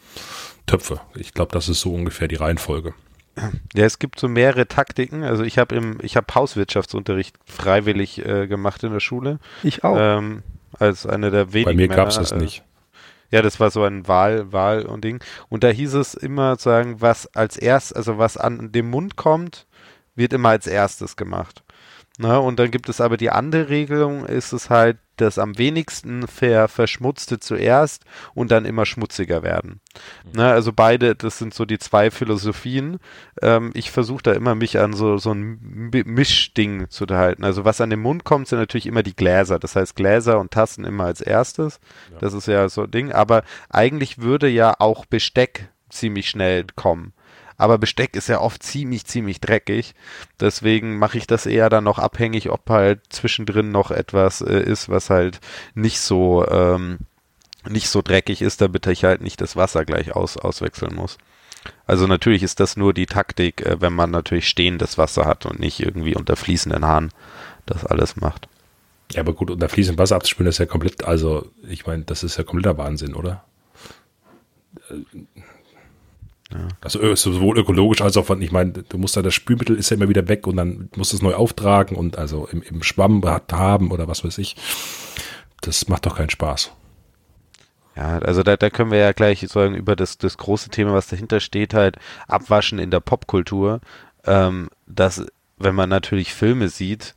[0.67, 1.01] Töpfe.
[1.17, 2.95] Ich glaube, das ist so ungefähr die Reihenfolge.
[3.75, 5.25] Ja, es gibt so mehrere Taktiken.
[5.25, 9.39] Also ich habe im, ich habe Hauswirtschaftsunterricht freiwillig äh, gemacht in der Schule.
[9.63, 9.97] Ich auch.
[9.99, 10.43] Ähm,
[10.79, 11.71] als eine der wenigen.
[11.71, 12.63] Bei mir gab es das äh, nicht.
[13.31, 15.23] Ja, das war so ein Wahl, Wahl und Ding.
[15.49, 19.67] Und da hieß es immer sagen, was als erst, also was an dem Mund kommt,
[20.15, 21.65] wird immer als erstes gemacht.
[22.17, 26.27] Na, und dann gibt es aber die andere Regelung, ist es halt, das am wenigsten
[26.27, 29.81] ver verschmutzte zuerst und dann immer schmutziger werden.
[30.25, 30.31] Mhm.
[30.35, 32.99] Na, also beide, das sind so die zwei Philosophien.
[33.43, 37.45] Ähm, ich versuche da immer mich an so, so ein Mischding zu halten.
[37.45, 39.59] Also was an den Mund kommt, sind natürlich immer die Gläser.
[39.59, 41.81] Das heißt Gläser und Tassen immer als erstes.
[42.13, 42.19] Ja.
[42.19, 43.13] Das ist ja so ein Ding.
[43.13, 47.13] Aber eigentlich würde ja auch Besteck ziemlich schnell kommen
[47.57, 49.95] aber Besteck ist ja oft ziemlich, ziemlich dreckig.
[50.41, 54.89] Deswegen mache ich das eher dann noch abhängig, ob halt zwischendrin noch etwas äh, ist,
[54.89, 55.41] was halt
[55.75, 56.99] nicht so, ähm,
[57.69, 61.19] nicht so dreckig ist, damit ich halt nicht das Wasser gleich aus, auswechseln muss.
[61.87, 65.61] Also natürlich ist das nur die Taktik, äh, wenn man natürlich stehendes Wasser hat und
[65.61, 67.11] nicht irgendwie unter fließenden Hahn
[67.67, 68.49] das alles macht.
[69.13, 72.37] Ja, aber gut, unter fließendem Wasser abzuspülen ist ja komplett, also ich meine, das ist
[72.37, 73.45] ja kompletter Wahnsinn, oder?
[76.53, 76.69] Ja.
[76.81, 79.97] Also sowohl ökologisch als auch von, ich meine, du musst da das Spülmittel ist ja
[79.97, 83.23] immer wieder weg und dann musst du es neu auftragen und also im, im Schwamm
[83.25, 84.57] haben oder was weiß ich.
[85.63, 86.73] Das macht doch keinen Spaß.
[87.97, 91.07] Ja, also da, da können wir ja gleich sagen über das, das große Thema, was
[91.07, 93.81] dahinter steht, halt Abwaschen in der Popkultur.
[94.25, 95.25] Ähm, dass,
[95.59, 97.15] wenn man natürlich Filme sieht,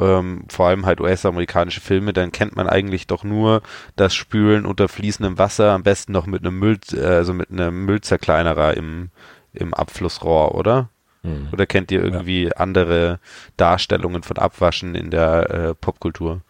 [0.00, 3.62] ähm, vor allem halt US-amerikanische Filme, dann kennt man eigentlich doch nur
[3.96, 8.76] das Spülen unter fließendem Wasser, am besten noch mit einem Müll, also mit einem Müllzerkleinerer
[8.76, 9.10] im,
[9.52, 10.90] im Abflussrohr, oder?
[11.22, 11.48] Mhm.
[11.52, 12.52] Oder kennt ihr irgendwie ja.
[12.52, 13.18] andere
[13.56, 16.40] Darstellungen von Abwaschen in der äh, Popkultur?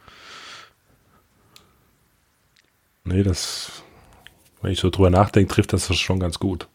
[3.04, 3.82] Nee, das,
[4.60, 6.68] wenn ich so drüber nachdenke, trifft das schon ganz gut.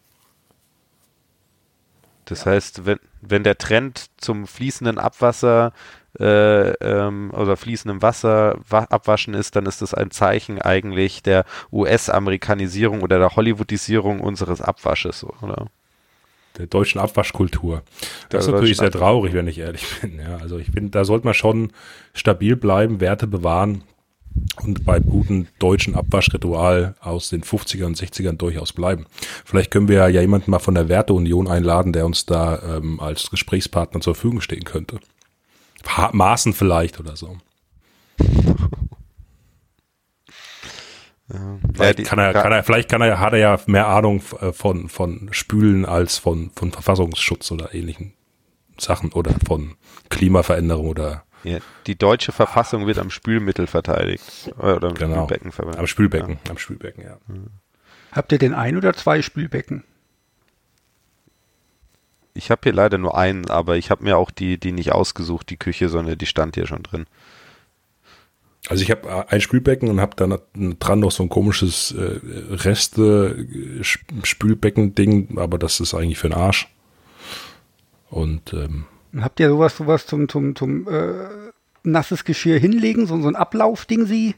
[2.24, 5.72] Das heißt, wenn, wenn der Trend zum fließenden Abwasser
[6.18, 13.02] äh, ähm, oder fließendem Wasser abwaschen ist, dann ist das ein Zeichen eigentlich der US-Amerikanisierung
[13.02, 15.66] oder der Hollywoodisierung unseres Abwasches, oder?
[16.58, 17.82] Der deutschen Abwaschkultur.
[18.28, 20.20] Das ist natürlich sehr traurig, wenn ich ehrlich bin.
[20.20, 21.72] Ja, also ich finde, da sollte man schon
[22.12, 23.82] stabil bleiben, Werte bewahren
[24.62, 29.06] und beim guten deutschen Abwaschritual aus den 50er und 60ern durchaus bleiben.
[29.44, 33.30] Vielleicht können wir ja jemanden mal von der Werteunion einladen, der uns da ähm, als
[33.30, 35.00] Gesprächspartner zur Verfügung stehen könnte.
[36.12, 37.38] Maßen vielleicht oder so.
[41.32, 44.22] Ja, vielleicht, ja, kann er, kann er, vielleicht kann er, hat er ja mehr Ahnung
[44.40, 48.12] äh, von, von Spülen als von, von Verfassungsschutz oder ähnlichen
[48.78, 49.76] Sachen oder von
[50.10, 51.24] Klimaveränderung oder.
[51.42, 54.52] Ja, die deutsche Verfassung wird am Spülmittel verteidigt.
[54.58, 55.24] Oder am genau.
[55.24, 55.80] Spülbecken verwendet.
[55.80, 56.50] Am Spülbecken, ja.
[56.50, 57.18] am Spülbecken, ja.
[58.12, 59.84] Habt ihr denn ein oder zwei Spülbecken?
[62.34, 65.50] Ich habe hier leider nur einen, aber ich habe mir auch die, die nicht ausgesucht,
[65.50, 67.06] die Küche, sondern die stand hier schon drin.
[68.68, 70.38] Also ich habe äh, ein Spülbecken und habe dann
[70.78, 72.20] dran noch so ein komisches äh,
[72.50, 73.46] Reste
[74.22, 76.68] Spülbecken-Ding, aber das ist eigentlich für den Arsch.
[78.10, 78.86] Und ähm,
[79.20, 81.12] habt ihr sowas, sowas zum, zum, zum äh,
[81.82, 84.34] nasses Geschirr hinlegen, so, so ein Ablaufding sie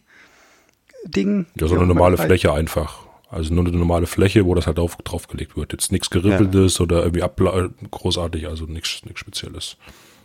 [1.04, 1.46] Ding?
[1.54, 3.05] Ja, so eine normale Fläche einfach.
[3.28, 5.72] Also nur eine normale Fläche, wo das halt auf, draufgelegt wird.
[5.72, 6.84] Jetzt nichts Gerippeltes ja.
[6.84, 7.22] oder irgendwie
[7.90, 9.76] großartig, also nichts nichts Spezielles.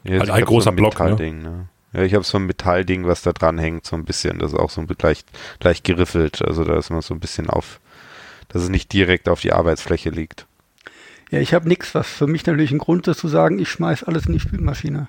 [0.03, 0.99] Ja, halt ein großer so Block.
[0.99, 1.15] Ne?
[1.33, 1.69] ne?
[1.93, 4.39] Ja, ich habe so ein Metallding, was da dran hängt, so ein bisschen.
[4.39, 5.27] Das ist auch so ein leicht,
[5.61, 6.41] leicht geriffelt.
[6.43, 7.79] Also da ist man so ein bisschen auf,
[8.49, 10.45] dass es nicht direkt auf die Arbeitsfläche liegt.
[11.31, 14.03] Ja, ich habe nichts, was für mich natürlich ein Grund ist zu sagen, ich schmeiß
[14.03, 15.07] alles in die Spülmaschine.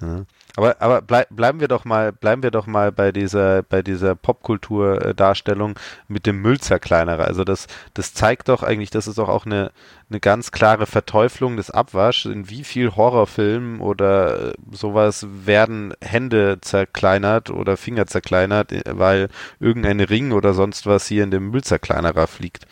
[0.00, 0.24] Ja.
[0.58, 4.16] Aber, aber bleib, bleiben wir doch mal, bleiben wir doch mal bei dieser, bei dieser
[4.16, 7.24] Popkultur-Darstellung mit dem Müllzerkleinerer.
[7.26, 9.70] Also das, das zeigt doch eigentlich, das ist doch auch eine,
[10.10, 12.26] eine ganz klare Verteuflung des Abwasch.
[12.26, 19.28] In wie viel Horrorfilmen oder sowas werden Hände zerkleinert oder Finger zerkleinert, weil
[19.60, 22.66] irgendein Ring oder sonst was hier in dem Müllzerkleinerer fliegt.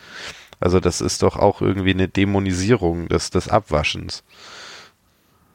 [0.59, 4.25] Also das ist doch auch irgendwie eine Dämonisierung des, des Abwaschens.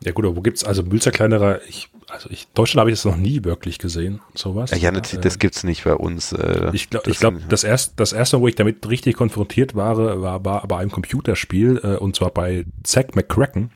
[0.04, 1.60] Ja gut, aber wo gibt's also Müllzerkleinerer?
[1.68, 4.70] Ich also ich, Deutschland habe ich das noch nie wirklich gesehen, sowas.
[4.70, 6.32] Ja, ja natürlich, das gibt's nicht bei uns.
[6.32, 9.96] Äh, ich glaube, ich glaub, das, erst, das erste, wo ich damit richtig konfrontiert war,
[10.20, 13.70] war, war bei einem Computerspiel, äh, und zwar bei Zack McCracken.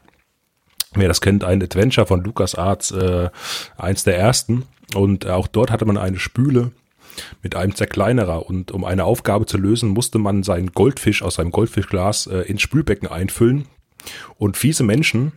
[0.95, 3.31] Wer das kennt, ein Adventure von LucasArts, äh,
[3.79, 4.65] eins der ersten.
[4.95, 6.73] Und auch dort hatte man eine Spüle
[7.43, 8.47] mit einem Zerkleinerer.
[8.47, 12.62] Und um eine Aufgabe zu lösen, musste man seinen Goldfisch aus seinem Goldfischglas äh, ins
[12.62, 13.67] Spülbecken einfüllen.
[14.37, 15.33] Und fiese Menschen,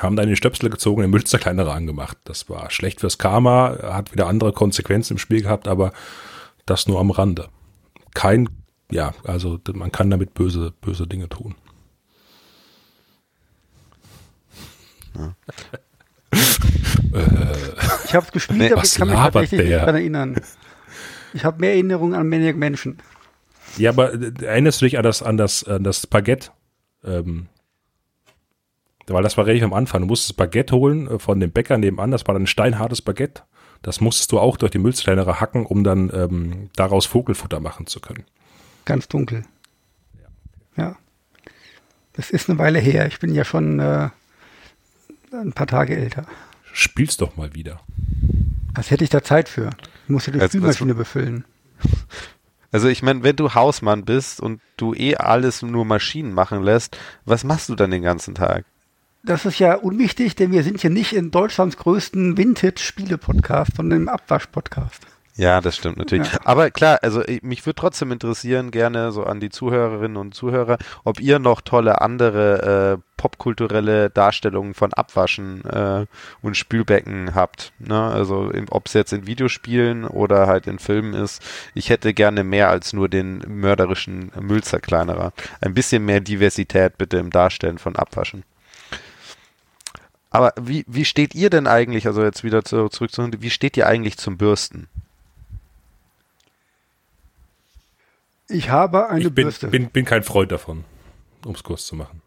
[0.00, 2.18] haben dann den Stöpsel gezogen, den Münsterkleinerer angemacht.
[2.24, 5.92] Das war schlecht fürs Karma, hat wieder andere Konsequenzen im Spiel gehabt, aber
[6.66, 7.48] das nur am Rande.
[8.14, 8.48] Kein,
[8.90, 11.54] ja, also man kann damit böse, böse Dinge tun.
[15.16, 15.34] Ja.
[18.04, 19.68] ich habe es gespielt, nee, aber ich kann mich tatsächlich der?
[19.68, 20.40] nicht daran erinnern.
[21.34, 22.98] Ich habe mehr Erinnerungen an Maniac Menschen.
[23.76, 26.50] Ja, aber äh, erinnerst du dich an das, an das, an das Baguette?
[27.04, 27.48] Ähm,
[29.08, 30.02] weil das war relativ am Anfang.
[30.02, 32.10] Du musstest Baguette holen äh, von dem Bäcker nebenan.
[32.10, 33.42] Das war dann ein steinhartes Baguette.
[33.82, 38.00] Das musstest du auch durch die Müllsteinere hacken, um dann ähm, daraus Vogelfutter machen zu
[38.00, 38.24] können.
[38.84, 39.44] Ganz dunkel.
[40.76, 40.96] Ja.
[42.12, 43.06] Das ist eine Weile her.
[43.06, 44.10] Ich bin ja schon äh,
[45.32, 46.26] ein paar Tage älter.
[46.72, 47.80] Spiel's doch mal wieder.
[48.74, 49.70] Was hätte ich da Zeit für?
[50.04, 51.44] Ich muss ja die Spülmaschine befüllen.
[52.70, 56.96] Also ich meine, wenn du Hausmann bist und du eh alles nur Maschinen machen lässt,
[57.26, 58.64] was machst du dann den ganzen Tag?
[59.24, 64.08] Das ist ja unwichtig, denn wir sind hier nicht in Deutschlands größten Vintage-Spiele-Podcast, sondern im
[64.08, 65.06] Abwasch-Podcast.
[65.34, 66.30] Ja, das stimmt natürlich.
[66.30, 66.40] Ja.
[66.44, 71.20] Aber klar, also mich würde trotzdem interessieren, gerne so an die Zuhörerinnen und Zuhörer, ob
[71.20, 76.04] ihr noch tolle andere äh, popkulturelle Darstellungen von Abwaschen äh,
[76.42, 77.72] und Spülbecken habt.
[77.78, 77.98] Ne?
[77.98, 81.42] Also ob es jetzt in Videospielen oder halt in Filmen ist.
[81.72, 85.32] Ich hätte gerne mehr als nur den mörderischen Müllzerkleinerer.
[85.62, 88.44] Ein bisschen mehr Diversität bitte im Darstellen von Abwaschen.
[90.32, 93.76] Aber wie, wie steht ihr denn eigentlich, also jetzt wieder zu, zurück zu wie steht
[93.76, 94.88] ihr eigentlich zum Bürsten?
[98.48, 99.68] Ich habe eine ich bin, Bürste.
[99.68, 100.84] Bin, bin kein Freund davon,
[101.44, 102.22] um es kurz zu machen.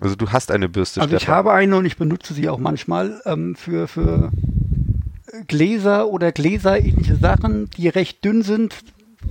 [0.00, 1.02] Also du hast eine Bürste.
[1.02, 4.30] Also ich habe eine und ich benutze sie auch manchmal ähm, für, für
[5.48, 8.74] Gläser oder gläserähnliche Sachen, die recht dünn sind,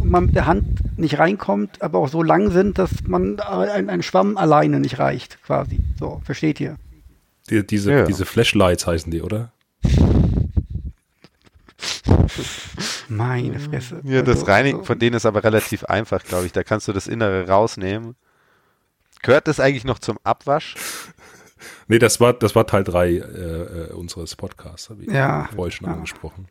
[0.03, 4.03] man mit der Hand nicht reinkommt, aber auch so lang sind, dass man ein, ein
[4.03, 5.79] Schwamm alleine nicht reicht, quasi.
[5.99, 6.77] So, versteht ihr?
[7.49, 8.05] Die, diese, ja.
[8.05, 9.51] diese Flashlights heißen die, oder?
[13.07, 14.01] Meine Fresse.
[14.03, 16.51] Ja, das also, Reinigen von denen ist aber relativ einfach, glaube ich.
[16.51, 18.15] Da kannst du das Innere rausnehmen.
[19.21, 20.75] Gehört das eigentlich noch zum Abwasch?
[21.87, 25.71] Nee, das war, das war Teil 3 äh, äh, unseres Podcasts, habe ich ja, vorher
[25.71, 25.93] schon ja.
[25.93, 26.47] angesprochen.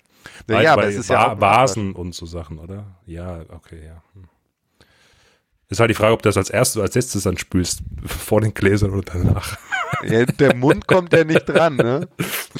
[0.48, 2.98] Ja, ja aber es ist ja auch Vasen und so Sachen, oder?
[3.06, 4.02] Ja, okay, ja.
[4.14, 4.24] Hm.
[5.68, 8.40] Ist halt die Frage, ob du das als erstes oder als letztes dann spülst, vor
[8.40, 9.58] den Gläsern oder danach.
[10.02, 12.08] Ja, der Mund kommt ja nicht dran, ne?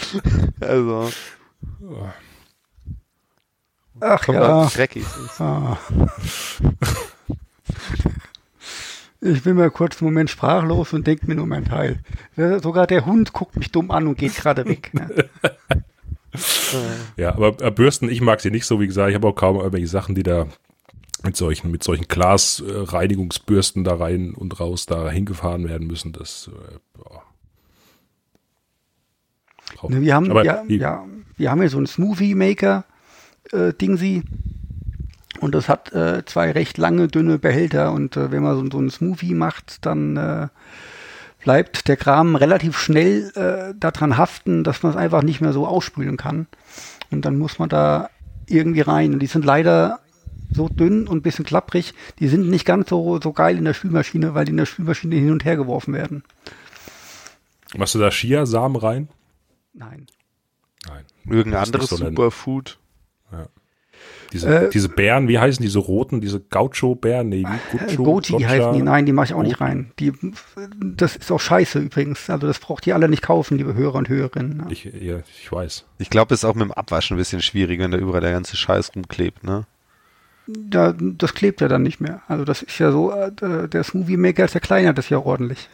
[0.60, 1.10] Also.
[4.00, 4.66] Ach kommt ja.
[4.66, 5.04] Dreckig.
[5.38, 5.76] Ah.
[9.20, 12.00] Ich bin mal kurz einen Moment sprachlos und denke mir nur mein Teil.
[12.36, 14.94] Sogar der Hund guckt mich dumm an und geht gerade weg.
[14.94, 15.28] Ne?
[17.16, 19.56] Ja, aber äh, Bürsten, ich mag sie nicht so, wie gesagt, ich habe auch kaum
[19.56, 20.46] irgendwelche Sachen, die da
[21.22, 26.12] mit solchen, mit solchen Glasreinigungsbürsten da rein und raus da hingefahren werden müssen.
[26.12, 26.78] Das, äh,
[29.88, 31.04] Ne, wir haben, ja, ja,
[31.36, 32.84] wir haben ja so einen Smoothie Maker
[33.52, 34.22] äh, Dingsi.
[35.40, 37.92] Und das hat äh, zwei recht lange, dünne Behälter.
[37.92, 40.48] Und äh, wenn man so, so einen Smoothie macht, dann äh,
[41.44, 45.66] bleibt der Kram relativ schnell äh, daran haften, dass man es einfach nicht mehr so
[45.66, 46.46] ausspülen kann.
[47.10, 48.10] Und dann muss man da
[48.48, 49.12] irgendwie rein.
[49.12, 50.00] Und die sind leider
[50.50, 51.94] so dünn und ein bisschen klapprig.
[52.18, 55.14] Die sind nicht ganz so, so geil in der Spülmaschine, weil die in der Spülmaschine
[55.16, 56.24] hin und her geworfen werden.
[57.76, 59.08] Machst du da Chiasamen rein?
[59.72, 60.06] Nein.
[60.86, 61.04] Nein.
[61.28, 62.78] Irgendein anderes so Superfood?
[64.34, 67.28] Diese, Äh, diese Bären, wie heißen diese roten, diese Gaucho-Bären?
[67.30, 68.48] Nee, Äh, Guccio, Goti Gotcha?
[68.48, 69.92] heißen die, nein, die mache ich auch nicht rein.
[70.00, 70.12] Die,
[70.82, 72.28] das ist auch scheiße übrigens.
[72.28, 74.56] Also das braucht ihr alle nicht kaufen, liebe Hörer und Hörerinnen.
[74.58, 74.66] ne?
[74.70, 75.84] Ich, ja, ich weiß.
[75.98, 78.32] Ich glaube, es ist auch mit dem Abwaschen ein bisschen schwierig, wenn da überall der
[78.32, 79.66] ganze Scheiß rumklebt, ne?
[80.46, 82.20] Da, das klebt ja dann nicht mehr.
[82.28, 83.30] Also das ist ja so, äh,
[83.68, 85.70] der Smoothie Maker zerkleinert das ja ordentlich.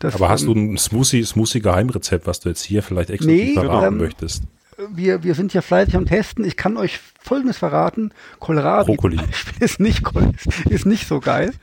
[0.00, 3.30] Das, Aber hast du ähm, ein Smoothie, Smoothie Geheimrezept, was du jetzt hier vielleicht extra
[3.30, 4.42] Nee, verraten ähm, möchtest?
[4.76, 6.44] Wir, wir sind ja fleißig am Testen.
[6.44, 8.12] Ich kann euch Folgendes verraten.
[8.38, 8.96] Kohlrabi
[9.60, 10.02] ist nicht,
[10.70, 11.52] ist nicht so geil.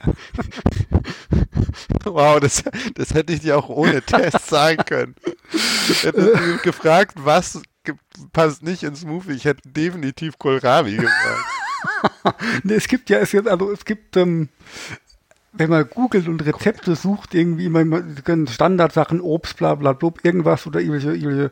[2.04, 2.63] Wow, das,
[2.95, 5.15] das hätte ich dir auch ohne Test sagen können.
[6.02, 7.62] Hättest du gefragt, was
[8.34, 11.00] passt nicht ins Smoothie, ich hätte definitiv Kohlrabi.
[12.63, 14.50] Nee, es gibt ja, es gibt, also es gibt, ähm,
[15.52, 20.68] wenn man googelt und Rezepte sucht, irgendwie die ganzen Standardsachen, Obst, bla bla blub, irgendwas
[20.68, 21.52] oder irgendwelche, irgendwelche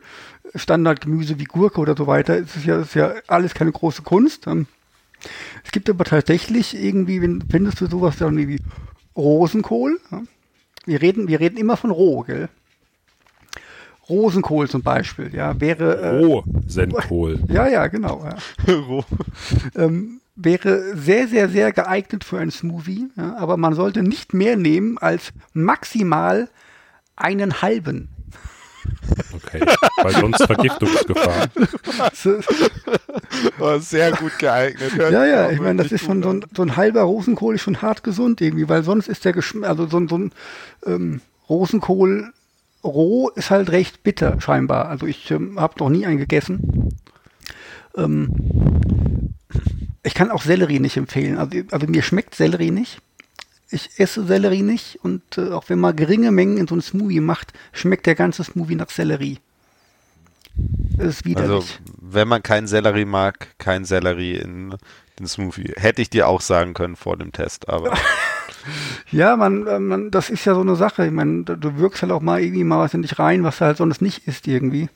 [0.54, 4.02] Standardgemüse wie Gurke oder so weiter, es ist ja, es ist ja alles keine große
[4.02, 4.46] Kunst.
[4.46, 4.66] Ähm,
[5.64, 8.60] es gibt aber tatsächlich irgendwie, wenn, findest du sowas dann wie
[9.16, 9.98] Rosenkohl.
[10.86, 12.48] Wir reden, wir reden immer von roh, gell?
[14.08, 17.40] Rosenkohl zum Beispiel, ja, wäre, äh, Oh, Senkohl.
[17.48, 18.36] ja, ja, genau, ja.
[19.74, 24.56] ähm, wäre sehr, sehr, sehr geeignet für ein Smoothie, ja, aber man sollte nicht mehr
[24.56, 26.48] nehmen als maximal
[27.16, 28.08] einen halben.
[29.34, 29.60] Okay.
[30.02, 31.48] Weil sonst Vergiftungsgefahr.
[33.60, 34.94] Oh, sehr gut geeignet.
[34.94, 37.62] Hört ja, ja, ich meine, das ist schon so ein, so ein halber Rosenkohl ist
[37.62, 40.32] schon hart gesund irgendwie, weil sonst ist der Geschmack, also so, ein- so ein
[40.86, 42.32] ähm, Rosenkohl
[42.82, 44.88] roh ist halt recht bitter scheinbar.
[44.88, 46.88] Also ich ähm, habe noch nie einen gegessen.
[47.96, 49.34] Ähm,
[50.02, 51.38] ich kann auch Sellerie nicht empfehlen.
[51.38, 53.00] Also, also mir schmeckt Sellerie nicht.
[53.70, 57.20] Ich esse Sellerie nicht und äh, auch wenn man geringe Mengen in so ein Smoothie
[57.20, 59.38] macht, schmeckt der ganze Smoothie nach Sellerie.
[60.96, 61.80] Das ist Also, widerlich.
[62.00, 64.74] wenn man keinen Sellerie mag, kein Sellerie in
[65.18, 65.72] den Smoothie.
[65.76, 67.96] Hätte ich dir auch sagen können vor dem Test, aber
[69.12, 71.06] Ja, man, äh, man, das ist ja so eine Sache.
[71.06, 73.64] Ich meine, du- wirkst halt auch mal irgendwie mal was in dich rein, was du
[73.66, 74.88] halt sonst nicht isst irgendwie.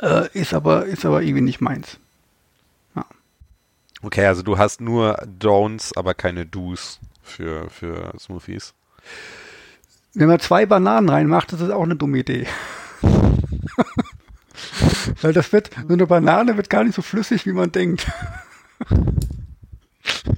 [0.00, 1.98] Äh, ist aber, ist aber irgendwie nicht meins.
[4.02, 8.74] Okay, also du hast nur Don'ts, aber keine Do's für, für Smoothies.
[10.14, 12.46] Wenn man zwei Bananen reinmacht, das ist auch eine dumme Idee.
[15.22, 18.06] Weil das wird, so eine Banane wird gar nicht so flüssig, wie man denkt.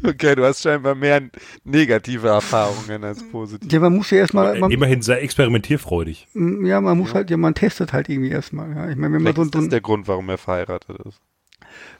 [0.04, 1.22] Okay, du hast scheinbar mehr
[1.64, 3.72] negative Erfahrungen als positive.
[3.72, 6.28] Ja, man muss ja erstmal, Immerhin sehr experimentierfreudig.
[6.34, 8.70] ja, man muss halt, ja, man testet halt irgendwie erstmal.
[8.74, 8.88] Ja.
[8.88, 10.96] Ich meine, wenn man Vielleicht so, ist so das ein, der Grund, warum er verheiratet
[11.06, 11.20] ist.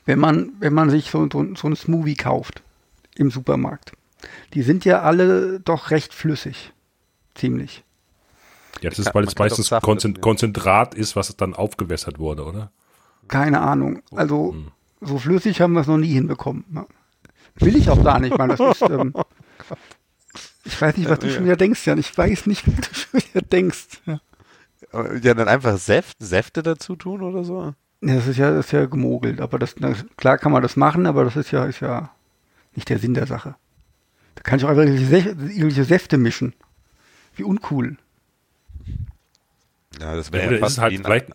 [0.06, 2.62] Wenn man, wenn man sich so, so, so ein Smoothie kauft
[3.16, 3.92] im Supermarkt,
[4.54, 6.72] die sind ja alle doch recht flüssig.
[7.34, 7.84] Ziemlich.
[8.80, 9.70] Ja, das ist, weil es meistens.
[10.20, 12.70] Konzentrat ist, was dann aufgewässert wurde, oder?
[13.28, 14.02] Keine Ahnung.
[14.12, 14.68] Also Hm.
[15.00, 16.64] so flüssig haben wir es noch nie hinbekommen.
[16.74, 16.86] Ja.
[17.56, 18.82] Will ich auch gar nicht, weil das ist.
[18.82, 19.12] Ähm,
[20.64, 21.98] ich weiß nicht, was du schon wieder denkst, Jan.
[21.98, 23.86] Ich weiß nicht, was du schon wieder denkst.
[24.06, 24.20] Ja,
[25.22, 27.74] Ja, dann einfach Säft, Säfte dazu tun oder so?
[28.02, 29.40] Ja, das ist ja, das ist ja gemogelt.
[29.40, 32.10] Aber das, na, klar kann man das machen, aber das ist ja, ist ja
[32.74, 33.54] nicht der Sinn der Sache.
[34.36, 36.54] Da kann ich auch einfach irgendwelche, Sä- irgendwelche Säfte mischen.
[37.36, 37.96] Wie uncool.
[40.00, 41.26] Ja, das wäre ja fast halt vielleicht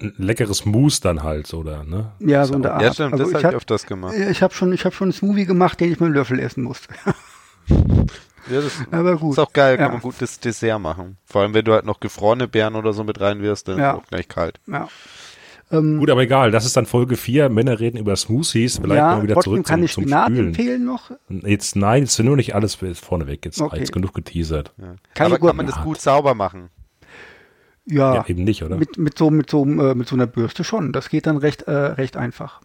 [0.00, 1.84] ein leckeres Mousse dann halt, oder?
[1.84, 2.12] Ne?
[2.20, 2.82] Ja, so in der Art.
[2.82, 4.14] Ja, stimmt, Also das ich habe ich hab- öfters gemacht.
[4.18, 6.38] Ja, Ich habe schon, ich hab schon einen Smoothie gemacht, den ich mit einem Löffel
[6.40, 6.88] essen musste.
[8.50, 9.32] Ja, das Aber gut.
[9.34, 9.92] ist auch geil, kann Ja.
[9.92, 11.18] man gutes Dessert machen.
[11.26, 13.92] Vor allem, wenn du halt noch gefrorene Beeren oder so mit reinwirfst, dann Ja.
[13.92, 14.58] ist auch gleich kalt.
[14.66, 14.88] Ja.
[15.72, 17.48] Ähm, Gut, aber egal, das ist dann Folge 4.
[17.48, 18.78] Männer reden über Smoothies.
[18.78, 20.46] Vielleicht ja, mal wieder trotzdem zurück kann zum, ich zum Spinat Spülen.
[20.48, 21.10] empfehlen noch.
[21.28, 23.44] Jetzt, nein, jetzt nur nicht alles vorneweg.
[23.44, 23.76] Jetzt Okay.
[23.76, 24.72] reicht's genug geteasert.
[24.78, 24.96] Ja.
[25.14, 26.70] Keine Aber kann man das gut sauber machen?
[27.86, 28.76] Ja, Ja, eben nicht, oder?
[28.76, 30.92] mit, mit, so, mit, so, äh, mit so einer Bürste schon.
[30.92, 32.60] Das geht dann recht, äh, recht einfach.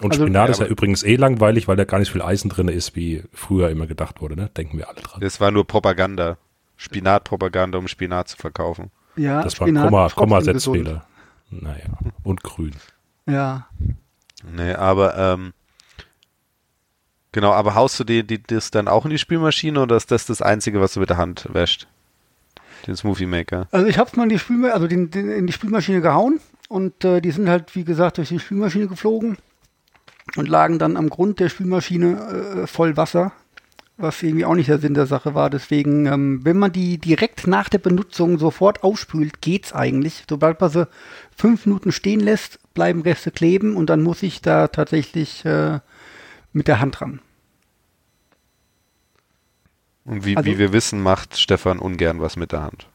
[0.00, 2.50] Und also- Spinat Ja, ist ja übrigens eh langweilig, weil da gar nicht viel Eisen
[2.50, 4.36] drin ist, wie früher immer gedacht wurde.
[4.36, 4.50] Ne?
[4.56, 5.20] Denken wir alle dran.
[5.20, 6.36] Das war nur Propaganda.
[6.76, 8.90] Spinatpropaganda, um Spinat zu verkaufen.
[9.16, 11.06] Ja, Das war Spinat Komma, ist trotzdem Kommasetzfehler.
[11.60, 12.74] Naja, und grün.
[13.26, 13.68] Ja.
[14.50, 15.52] Nee, aber ähm,
[17.32, 20.26] genau, aber haust du die, die, das dann auch in die Spülmaschine oder ist das
[20.26, 21.86] das Einzige, was du mit der Hand wäscht?
[22.86, 23.68] Den Smoothie Maker.
[23.70, 26.40] Also ich habe es mal in die, Spülma also den, den, in die Spülmaschine gehauen
[26.68, 29.38] und äh, die sind halt, wie gesagt, durch die Spülmaschine geflogen
[30.36, 33.32] und lagen dann am Grund der Spülmaschine äh, voll Wasser,
[33.96, 35.50] was irgendwie auch nicht der Sinn der Sache war.
[35.50, 40.24] Deswegen, ähm, wenn man die direkt nach der Benutzung sofort ausspült, geht's eigentlich.
[40.28, 40.88] Sobald man sie
[41.36, 45.78] fünf Minuten stehen lässt, bleiben Reste kleben und dann muss ich da tatsächlich äh,
[46.52, 47.20] mit der Hand ran.
[50.04, 52.88] Und wie, Also- wie wir wissen, macht Stefan ungern was mit der Hand.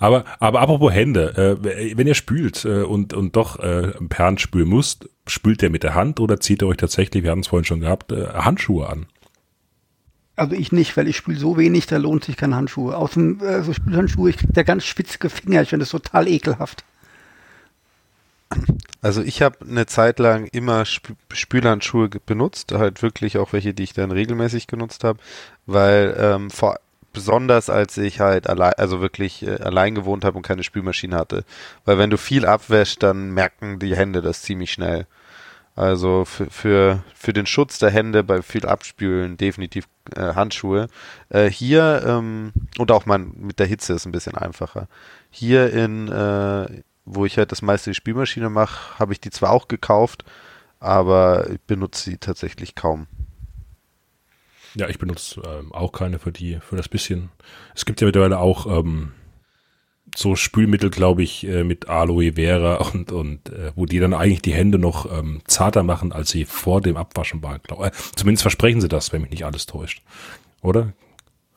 [0.00, 4.40] aber, aber apropos Hände, äh, wenn ihr spült äh, und, und doch äh, per Hand
[4.40, 7.48] spülen müsst, spült ihr mit der Hand oder zieht ihr euch tatsächlich, wir hatten es
[7.48, 9.06] vorhin schon gehabt, äh, Handschuhe an?
[10.36, 12.96] Also ich nicht, weil ich spüle so wenig, da lohnt sich keine Handschuhe.
[12.96, 16.84] Außen äh, so Spülhandschuhe, ich krieg da ganz spitzige Finger, ich finde das total ekelhaft.
[19.00, 23.84] Also ich habe eine Zeit lang immer Sp Spülhandschuhe benutzt, halt wirklich auch welche, die
[23.84, 25.18] ich dann regelmäßig genutzt habe,
[25.66, 26.78] weil ähm, vor,
[27.14, 31.44] besonders als ich halt allein, also wirklich äh, allein gewohnt habe und keine Spülmaschine hatte,
[31.86, 35.06] weil wenn du viel abwäscht, dann merken die Hände das ziemlich schnell.
[35.76, 40.88] Also für, für, für den Schutz der Hände bei viel Abspülen definitiv äh, Handschuhe.
[41.30, 44.86] Äh, hier ähm, und auch man mit der Hitze ist ein bisschen einfacher.
[45.30, 49.50] Hier in äh, wo ich halt das meiste die Spielmaschine mache, habe ich die zwar
[49.50, 50.24] auch gekauft,
[50.80, 53.06] aber ich benutze sie tatsächlich kaum.
[54.76, 57.30] Ja, ich benutze ähm, auch keine für die, für das bisschen.
[57.74, 59.12] Es gibt ja mittlerweile auch ähm,
[60.16, 64.42] so Spülmittel, glaube ich, äh, mit Aloe Vera und, und äh, wo die dann eigentlich
[64.42, 67.60] die Hände noch ähm, zarter machen, als sie vor dem Abwaschen waren.
[67.62, 70.02] Glaub, äh, zumindest versprechen sie das, wenn mich nicht alles täuscht.
[70.62, 70.92] Oder?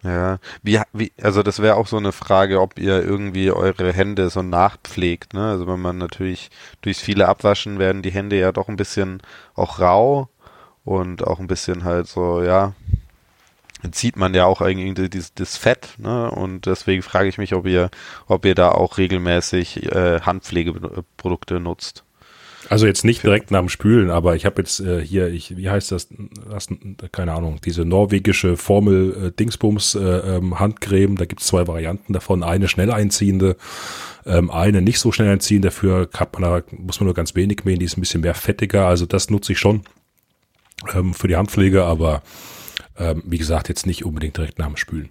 [0.03, 4.29] Ja, wie, wie, also das wäre auch so eine Frage, ob ihr irgendwie eure Hände
[4.29, 5.49] so nachpflegt, ne?
[5.49, 6.51] Also wenn man natürlich
[6.81, 9.21] durchs viele Abwaschen werden die Hände ja doch ein bisschen
[9.55, 10.29] auch rau
[10.85, 12.73] und auch ein bisschen halt so, ja,
[13.91, 16.31] zieht man ja auch irgendwie das, das Fett, ne?
[16.31, 17.89] Und deswegen frage ich mich, ob ihr,
[18.27, 22.03] ob ihr da auch regelmäßig äh, Handpflegeprodukte nutzt.
[22.69, 25.69] Also jetzt nicht direkt nach dem Spülen, aber ich habe jetzt äh, hier, ich, wie
[25.69, 26.09] heißt das,
[26.49, 26.67] das,
[27.11, 32.13] keine Ahnung, diese norwegische Formel äh, Dingsbums äh, ähm, Handcreme, da gibt es zwei Varianten
[32.13, 33.55] davon, eine schnell einziehende,
[34.25, 37.63] ähm, eine nicht so schnell einziehende, dafür hat man da, muss man nur ganz wenig
[37.63, 39.83] mähen, die ist ein bisschen mehr fettiger, also das nutze ich schon
[40.93, 42.21] ähm, für die Handpflege, aber
[42.97, 45.09] ähm, wie gesagt, jetzt nicht unbedingt direkt nach dem Spülen.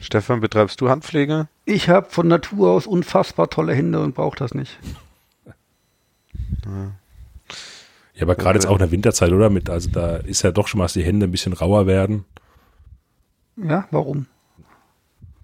[0.00, 1.48] Stefan, betreibst du Handpflege?
[1.64, 4.78] Ich habe von Natur aus unfassbar tolle Hände und brauche das nicht.
[8.14, 9.50] Ja, aber gerade jetzt auch in der Winterzeit, oder?
[9.50, 12.24] Mit, also da ist ja doch schon mal, dass die Hände ein bisschen rauer werden.
[13.56, 14.26] Ja, warum?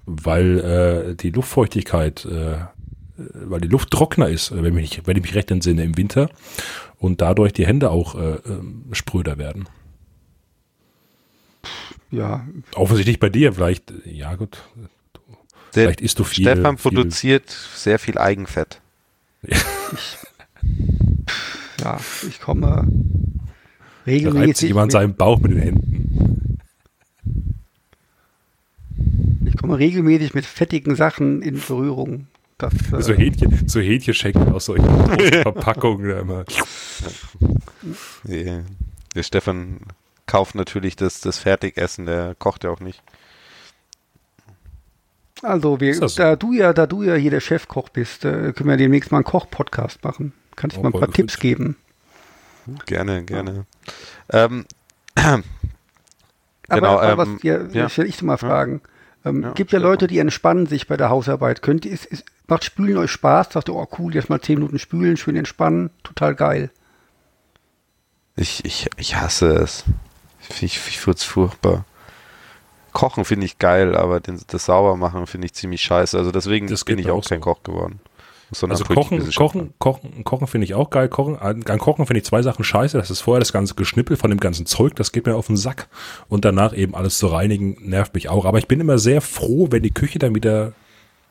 [0.05, 2.57] Weil äh, die Luftfeuchtigkeit, äh,
[3.17, 6.29] weil die Luft trockener ist, wenn ich, wenn ich mich recht entsinne, im Winter
[6.99, 9.69] und dadurch die Hände auch äh, ähm, spröder werden.
[12.13, 12.47] Ja.
[12.75, 14.63] Offensichtlich bei dir, vielleicht, ja gut.
[15.75, 16.45] Der vielleicht isst du viel.
[16.45, 18.81] Stefan viel, produziert sehr viel Eigenfett.
[19.43, 19.57] Ja.
[19.93, 20.19] Ich
[21.83, 21.99] ja,
[22.29, 22.87] ich komme
[24.07, 24.33] regelmäßig.
[24.33, 26.59] Da reibt jemand seinen Bauch mit den Händen.
[29.45, 32.29] Ich komme regelmäßig mit fettigen Sachen in Berührung.
[32.59, 34.87] Das, äh, so Hähnchen, so Hähnchenschenkel aus solchen
[35.43, 36.45] Verpackungen da immer.
[38.29, 38.61] Ja.
[39.15, 39.81] Der Stefan
[40.33, 43.03] kauft natürlich das, das Fertigessen, der kocht ja auch nicht.
[45.43, 48.79] Also, wir, da du ja, da du ja hier der Chefkoch bist, äh, können wir
[48.79, 50.33] demnächst mal einen Koch-Podcast machen.
[50.57, 51.77] Kannst du oh, mal ein paar Tipps geben?
[52.87, 53.67] Gerne, gerne.
[54.31, 54.65] Ähm,
[55.17, 55.43] genau,
[56.69, 57.89] aber, aber ähm, was, ja, ja.
[57.91, 58.81] stelle ich mal Fragen.
[59.27, 61.61] Ähm, ja, gibt ja Leute, die entspannen sich bei der Hausarbeit.
[61.61, 63.49] Könnt ihr, ist, ist, macht Spülen euch Spaß?
[63.53, 66.71] Sagt ihr, oh cool, jetzt mal zehn Minuten spülen, schön entspannen, total geil.
[68.35, 69.85] Ich, ich, ich hasse es.
[70.57, 71.85] Ich, ich, finde es furchtbar.
[72.93, 76.19] Kochen finde ich geil, aber den, das Saubermachen finde ich ziemlich scheiße.
[76.19, 78.01] Also deswegen das bin ich auch kein Koch geworden
[78.69, 81.09] also Kochen, Kochen, Kochen, Kochen finde ich auch geil.
[81.09, 82.99] Kochen, an Kochen finde ich zwei Sachen scheiße.
[82.99, 85.57] Das ist vorher das ganze Geschnippel von dem ganzen Zeug, das geht mir auf den
[85.57, 85.89] Sack.
[86.29, 88.45] Und danach eben alles zu reinigen, nervt mich auch.
[88.45, 90.73] Aber ich bin immer sehr froh, wenn die Küche dann wieder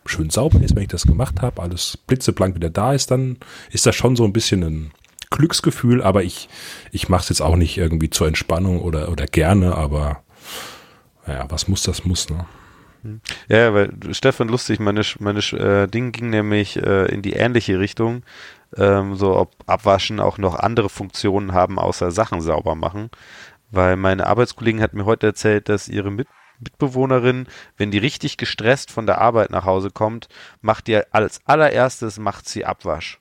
[0.06, 3.38] schön sauber ist, wenn ich das gemacht habe, alles blitzeblank wieder da ist, dann
[3.70, 4.92] ist das schon so ein bisschen ein
[5.32, 6.48] Glücksgefühl, aber ich,
[6.92, 10.22] ich mache es jetzt auch nicht irgendwie zur Entspannung oder, oder gerne, aber
[11.26, 12.46] naja, was muss, das muss, ne?
[13.50, 18.24] Ja, weil Stefan, lustig, meine, meine äh, Ding ging nämlich äh, in die ähnliche Richtung.
[18.78, 23.10] Ähm, so ob Abwaschen auch noch andere Funktionen haben, außer Sachen sauber machen.
[23.72, 26.28] Weil meine Arbeitskollegin hat mir heute erzählt, dass ihre Mit
[26.60, 30.28] Mitbewohnerin, wenn die richtig gestresst von der Arbeit nach Hause kommt,
[30.62, 33.21] macht ihr als allererstes macht sie Abwasch.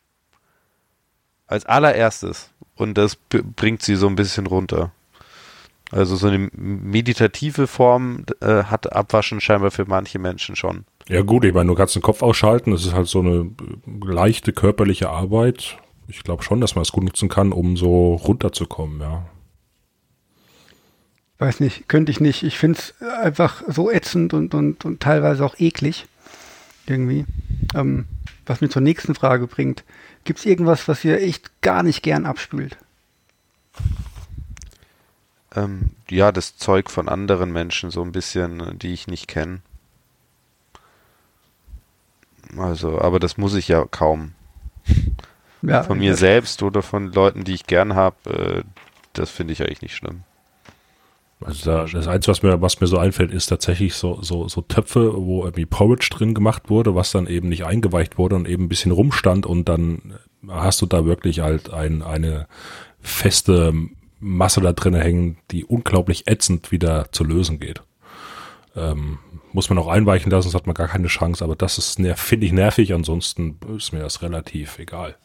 [1.51, 2.51] Als allererstes.
[2.77, 4.93] Und das bringt sie so ein bisschen runter.
[5.91, 10.85] Also so eine meditative Form äh, hat Abwaschen scheinbar für manche Menschen schon.
[11.09, 13.51] Ja gut, ich meine, du kannst den Kopf ausschalten, das ist halt so eine
[14.01, 15.79] leichte körperliche Arbeit.
[16.07, 19.27] Ich glaube schon, dass man es gut nutzen kann, um so runterzukommen, ja.
[21.39, 22.45] Weiß nicht, könnte ich nicht.
[22.45, 26.07] Ich finde es einfach so ätzend und, und, und teilweise auch eklig.
[26.87, 27.25] Irgendwie.
[27.75, 28.05] Ähm,
[28.47, 29.85] was mich zur nächsten Frage bringt.
[30.25, 32.77] Gibt es irgendwas, was ihr echt gar nicht gern abspült?
[35.55, 39.61] Ähm, ja, das Zeug von anderen Menschen, so ein bisschen, die ich nicht kenne.
[42.57, 44.33] Also, aber das muss ich ja kaum.
[45.63, 48.63] Ja, Von mir selbst oder von Leuten, die ich gern habe, äh,
[49.13, 50.23] das finde ich eigentlich nicht schlimm.
[51.43, 54.61] Also da, das Einzige, was mir, was mir so einfällt, ist tatsächlich so, so, so
[54.61, 58.65] Töpfe, wo irgendwie Porridge drin gemacht wurde, was dann eben nicht eingeweicht wurde und eben
[58.65, 60.15] ein bisschen rumstand und dann
[60.49, 62.47] hast du da wirklich halt ein, eine
[63.01, 63.73] feste
[64.19, 67.83] Masse da drin hängen, die unglaublich ätzend wieder zu lösen geht.
[68.77, 69.19] Ähm,
[69.53, 72.47] muss man auch einweichen lassen, sonst hat man gar keine Chance, aber das ist, finde
[72.47, 75.17] ich nervig, ansonsten ist mir das relativ egal.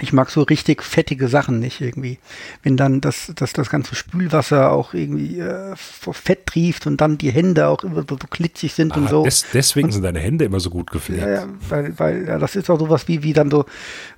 [0.00, 2.18] Ich mag so richtig fettige Sachen nicht irgendwie.
[2.62, 7.18] Wenn dann das, das, das ganze Spülwasser auch irgendwie äh, vor Fett trieft und dann
[7.18, 9.24] die Hände auch immer so, so klitzig sind und Ah, so.
[9.24, 11.20] des, deswegen sind deine Hände immer so gut gepflegt.
[11.26, 13.66] ja, weil, weil ja, das ist auch sowas wie, wie dann so,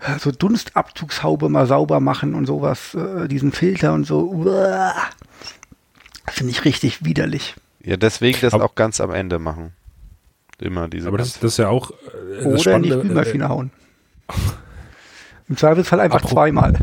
[0.01, 4.31] äh, so Dunstabzugshaube mal sauber machen und sowas, äh, diesen Filter und so.
[4.31, 4.95] Uah.
[6.29, 7.57] Finde ich richtig widerlich.
[7.83, 9.73] Ja, deswegen das Aber- auch ganz am Ende machen.
[10.61, 11.09] Immer diese.
[11.09, 11.95] Aber das, das ist ja auch äh,
[12.37, 13.71] das Oder in die Spannende, Spülmaschine hauen.
[15.49, 16.75] Im Zweifelsfall einfach Apro- zweimal.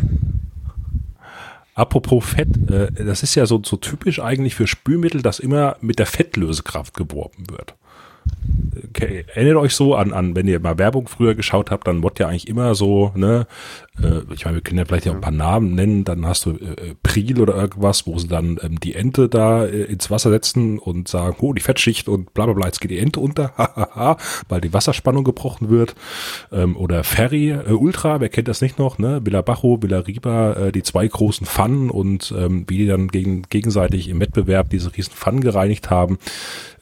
[1.74, 6.00] Apropos Fett, äh, das ist ja so, so typisch eigentlich für Spülmittel, dass immer mit
[6.00, 7.76] der Fettlösekraft geworben wird.
[8.90, 12.24] Okay, erinnert euch so an, an, wenn ihr mal Werbung früher geschaut habt, dann wurde
[12.24, 13.48] ja eigentlich immer so, ne,
[14.00, 16.52] äh, ich meine, wir können ja vielleicht ja ein paar Namen nennen, dann hast du
[16.52, 20.80] äh, Priel oder irgendwas, wo sie dann ähm, die Ente da äh, ins Wasser setzen
[20.80, 24.18] und sagen, oh, die Fettschicht und bla bla bla, jetzt geht die Ente unter,
[24.50, 25.96] weil die Wasserspannung gebrochen wird.
[26.52, 29.22] Ähm, oder Ferry äh, Ultra, wer kennt das nicht noch, ne?
[29.24, 33.44] Villa Bajo, Villa Riba, äh, die zwei großen Pfannen und ähm, wie die dann gegen,
[33.50, 36.18] gegenseitig im Wettbewerb diese riesen Pfannen gereinigt haben.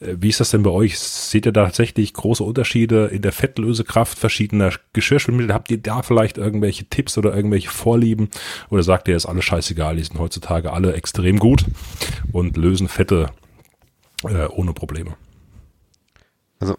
[0.00, 0.98] Äh, wie ist das denn bei euch?
[0.98, 5.52] Seht ihr da tatsächlich große Unterschiede in der Fettlösekraft verschiedener Geschirrspülmittel?
[5.52, 8.28] Habt ihr da vielleicht irgendwelche Tipps oder irgendwelche Vorlieben?
[8.70, 11.64] Oder sagt ihr, ist alles scheißegal, die sind heutzutage alle extrem gut
[12.32, 13.30] und lösen Fette
[14.24, 15.16] äh, ohne Probleme?
[16.58, 16.76] Also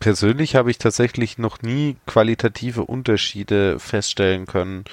[0.00, 4.84] persönlich habe ich tatsächlich noch nie qualitative Unterschiede feststellen können.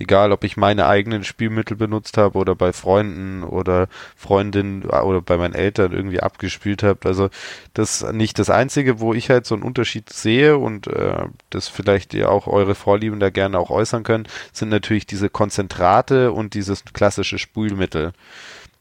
[0.00, 5.36] Egal, ob ich meine eigenen Spielmittel benutzt habe oder bei Freunden oder Freundinnen oder bei
[5.36, 7.08] meinen Eltern irgendwie abgespielt habe.
[7.08, 7.30] Also
[7.74, 11.66] das ist nicht das Einzige, wo ich halt so einen Unterschied sehe und äh, das
[11.66, 16.54] vielleicht ihr auch eure Vorlieben da gerne auch äußern können, sind natürlich diese Konzentrate und
[16.54, 18.12] dieses klassische Spülmittel.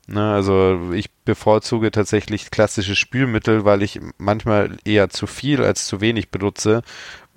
[0.10, 6.00] Ne, also ich bevorzuge tatsächlich klassische Spülmittel, weil ich manchmal eher zu viel als zu
[6.00, 6.82] wenig benutze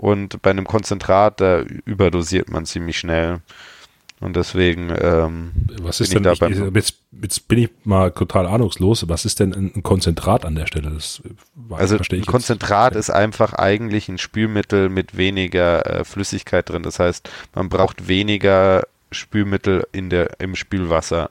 [0.00, 3.40] und bei einem Konzentrat, da überdosiert man ziemlich schnell.
[4.18, 8.10] Und deswegen, ähm, Was Bin ist ich denn, ich, beim- jetzt, jetzt bin ich mal
[8.10, 10.90] total ahnungslos, was ist denn ein Konzentrat an der Stelle?
[10.90, 11.22] Das
[11.70, 13.00] also ein ich jetzt Konzentrat nicht.
[13.00, 16.82] ist einfach eigentlich ein Spülmittel mit weniger äh, Flüssigkeit drin.
[16.82, 21.30] Das heißt, man braucht weniger Spülmittel in der, im Spülwasser.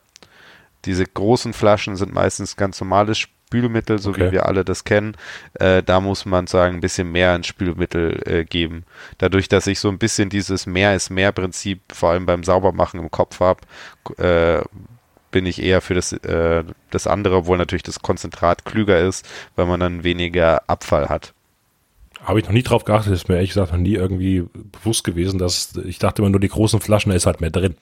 [0.86, 3.20] Diese großen Flaschen sind meistens ganz normales
[3.50, 4.28] Spülmittel, so Okay.
[4.28, 5.16] wie wir alle das kennen.
[5.56, 8.84] Äh, da muss man sagen, ein bisschen mehr ins Spülmittel äh, geben.
[9.18, 13.00] Dadurch, dass ich so ein bisschen dieses Mehr ist mehr Prinzip, vor allem beim Saubermachen
[13.00, 13.62] im Kopf habe,
[14.18, 14.62] äh,
[15.32, 19.66] bin ich eher für das, äh, das andere, obwohl natürlich das Konzentrat klüger ist, weil
[19.66, 21.34] man dann weniger Abfall hat.
[22.24, 25.40] Habe ich noch nie drauf geachtet, ist mir ehrlich gesagt noch nie irgendwie bewusst gewesen,
[25.40, 27.76] dass ich dachte immer nur die großen Flaschen, da ist halt mehr drin.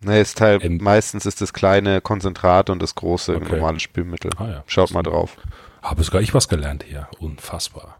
[0.00, 0.78] Ne, ist halt, Ähm.
[0.82, 3.52] meistens ist das kleine Konzentrat und das große Okay.
[3.56, 4.30] normale Spülmittel.
[4.36, 4.64] Ah ja.
[4.66, 5.36] Schaut mal drauf.
[5.82, 7.08] Habe sogar ich was gelernt hier.
[7.18, 7.96] Unfassbar.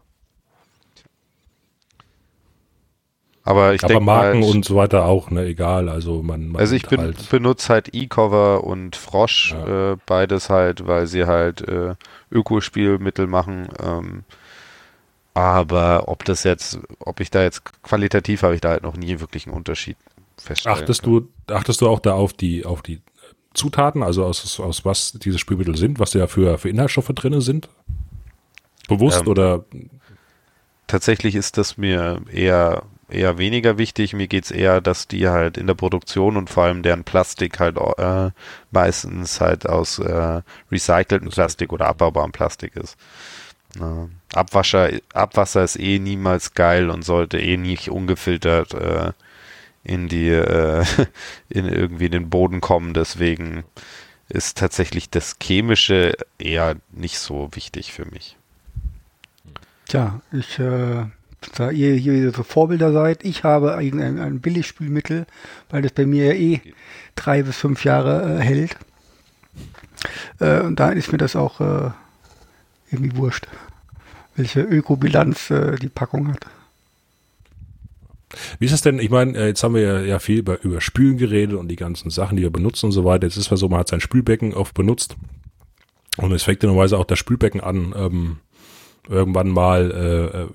[3.43, 5.87] Aber ich Aber denke Marken mal, und so weiter auch, ne, egal.
[5.87, 9.93] Also man, man also ich bin, halt, benutze halt E-Cover und Frosch, Ja.
[9.93, 11.95] äh, beides halt, weil sie halt äh,
[12.29, 13.69] Ökospielmittel machen.
[13.81, 14.23] Ähm,
[15.33, 19.19] aber ob das jetzt, ob ich da jetzt qualitativ habe ich da halt noch nie
[19.21, 19.95] wirklich einen Unterschied
[20.39, 23.01] feststellen achtest du, achtest du auch da auf die, auf die
[23.53, 27.69] Zutaten, also aus, aus was diese Spülmittel sind, was da für, für Inhaltsstoffe drin sind?
[28.87, 29.65] Bewusst Ähm, oder
[30.87, 34.13] Tatsächlich ist das mir eher eher weniger wichtig.
[34.13, 37.77] Mir geht's eher, dass die halt in der Produktion und vor allem deren Plastik halt
[37.97, 38.31] äh,
[38.71, 42.97] meistens halt aus äh, recyceltem Plastik oder abbaubarem Plastik ist.
[43.79, 49.11] Äh, Abwasser, Abwasser ist eh niemals geil und sollte eh nicht ungefiltert äh,
[49.87, 50.83] in die äh,
[51.49, 52.93] in irgendwie den Boden kommen.
[52.93, 53.63] Deswegen
[54.29, 58.37] ist tatsächlich das Chemische eher nicht so wichtig für mich.
[59.87, 61.05] Tja, ich, äh,
[61.55, 65.25] da ihr hier so Vorbilder seid, ich habe ein, ein, ein Billigspülmittel,
[65.69, 66.61] weil das bei mir ja eh
[67.15, 68.75] drei bis fünf Jahre äh, hält.
[70.39, 71.91] Äh, und da ist mir das auch äh,
[72.91, 73.47] irgendwie wurscht,
[74.35, 76.45] welche Ökobilanz äh, die Packung hat.
[78.59, 78.99] Wie ist es denn?
[78.99, 81.75] Ich meine, äh, jetzt haben wir ja, ja viel über, über Spülen geredet und die
[81.75, 83.25] ganzen Sachen, die wir benutzen und so weiter.
[83.25, 85.15] Jetzt ist es so, man hat sein Spülbecken oft benutzt
[86.17, 88.37] und es fängt ja normalerweise auch das Spülbecken an, ähm,
[89.09, 90.47] irgendwann mal äh, äh,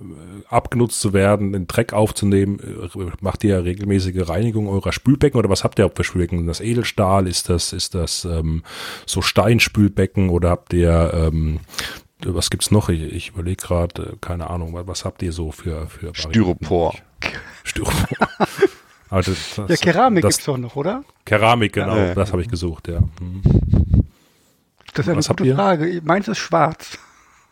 [0.48, 5.64] abgenutzt zu werden, den Dreck aufzunehmen, äh, macht ihr regelmäßige Reinigung eurer Spülbecken oder was
[5.64, 6.46] habt ihr für Spülbecken?
[6.46, 8.62] Das Edelstahl, ist das, ist das ähm,
[9.06, 11.60] so Steinspülbecken oder habt ihr ähm,
[12.24, 12.88] was gibt's noch?
[12.88, 16.92] Ich, ich überlege gerade, keine Ahnung, was, habt ihr so für, für Styropor.
[16.92, 16.94] Styropor.
[19.10, 21.04] Also das, das, ja, Keramik das, gibt's doch noch, oder?
[21.24, 22.14] Keramik, genau, ja.
[22.14, 23.00] das habe ich gesucht, ja.
[23.18, 23.42] Hm.
[24.94, 26.00] Das ist eine was gute Frage.
[26.04, 26.98] Meins ist schwarz.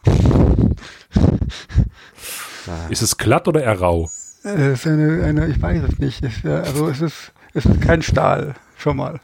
[2.90, 4.11] ist es glatt oder eher rau?
[4.42, 6.22] Es ist eine, eine, ich weiß es nicht.
[6.22, 9.20] Es, also es ist, es ist kein Stahl, schon mal.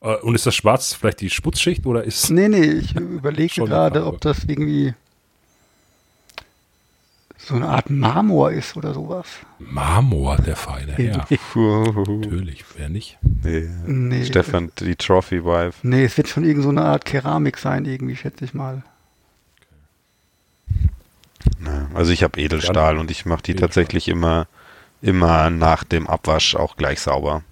[0.00, 2.30] Äh, und ist das schwarz vielleicht die Sputzschicht oder ist.
[2.30, 4.94] Nee, nee, ich überlege gerade, ob das irgendwie
[7.46, 9.26] so eine Art Marmor ist oder sowas.
[9.58, 11.18] Marmor, der feine Herr.
[11.54, 13.18] Natürlich, wer nicht?
[13.22, 13.68] Nee.
[13.86, 14.24] nee.
[14.24, 15.86] Stefan, die Trophy Wife.
[15.86, 18.82] Nee, es wird schon irgend so eine Art Keramik sein, irgendwie, schätze ich mal.
[21.94, 23.68] Also ich habe Edelstahl und ich mache die Edelstahl.
[23.68, 24.48] tatsächlich immer,
[25.00, 27.42] immer nach dem Abwasch auch gleich sauber.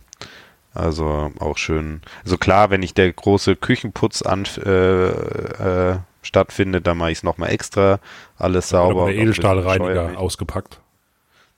[0.74, 2.02] Also auch schön.
[2.24, 7.22] Also klar, wenn ich der große Küchenputz an, äh, äh, stattfindet, dann mache ich es
[7.22, 8.00] nochmal extra,
[8.36, 9.06] alles sauber.
[9.06, 10.80] Der Edelstahlreiniger ausgepackt.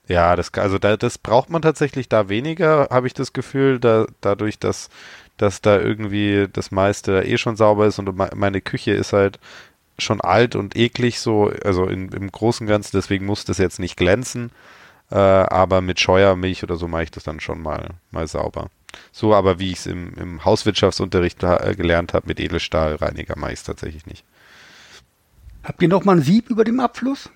[0.09, 4.07] Ja, das, also da, das braucht man tatsächlich da weniger, habe ich das Gefühl, da,
[4.21, 4.89] dadurch, dass,
[5.37, 9.41] dass da irgendwie das meiste eh schon sauber ist und meine Küche ist halt
[9.99, 13.81] schon alt und eklig so, also in, im Großen und Ganzen, deswegen muss das jetzt
[13.81, 14.53] nicht glänzen,
[15.11, 18.69] äh, aber mit Scheuermilch oder so mache ich das dann schon mal, mal sauber.
[19.11, 23.59] So aber wie ich es im, im Hauswirtschaftsunterricht äh, gelernt habe, mit Edelstahlreiniger mache ich
[23.59, 24.25] es tatsächlich nicht.
[25.67, 27.29] Habt ihr noch mal ein Sieb über dem Abfluss?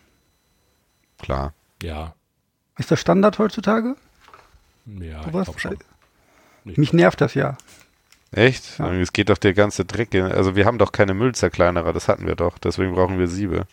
[1.19, 1.53] Klar.
[1.83, 2.15] Ja.
[2.79, 3.97] Ist das Standard heutzutage?
[4.87, 5.77] Ja, ich glaube schon.
[6.65, 7.59] Mich nervt das ja.
[8.31, 8.79] Echt?
[8.79, 8.93] Ja.
[8.93, 10.15] Es geht doch der ganze Dreck.
[10.15, 12.57] Also wir haben doch keine Müllzerkleinerer, das hatten wir doch.
[12.59, 13.67] Deswegen brauchen wir Siebe.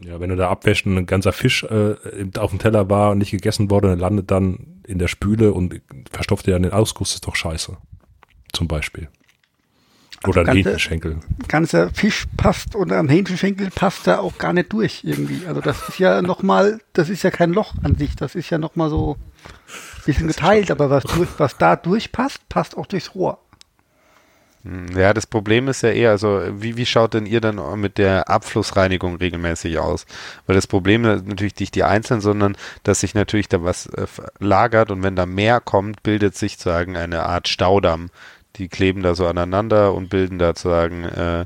[0.00, 1.94] Ja, wenn du da abwäscht und ein ganzer Fisch äh,
[2.38, 5.82] auf dem Teller war und nicht gegessen wurde, dann landet dann in der Spüle und
[6.10, 7.76] verstopft dir dann den Ausguss, ist doch scheiße.
[8.54, 9.10] Zum Beispiel.
[10.26, 11.20] Oder also ein Hähnchenschenkel.
[11.48, 15.46] Ganzer Fisch passt und am Hähnchenschenkel passt da auch gar nicht durch irgendwie.
[15.46, 18.58] Also das ist ja nochmal, das ist ja kein Loch an sich, das ist ja
[18.58, 23.38] nochmal so ein bisschen geteilt, aber was, durch, was da durchpasst, passt auch durchs Rohr.
[24.64, 27.96] Hm, ja, das Problem ist ja eher, also wie, wie schaut denn ihr dann mit
[27.96, 30.04] der Abflussreinigung regelmäßig aus?
[30.46, 34.06] Weil das Problem ist natürlich nicht die Einzelnen, sondern dass sich natürlich da was äh,
[34.38, 38.10] lagert und wenn da mehr kommt, bildet sich sozusagen eine Art Staudamm,
[38.56, 41.44] die kleben da so aneinander und bilden da sozusagen äh,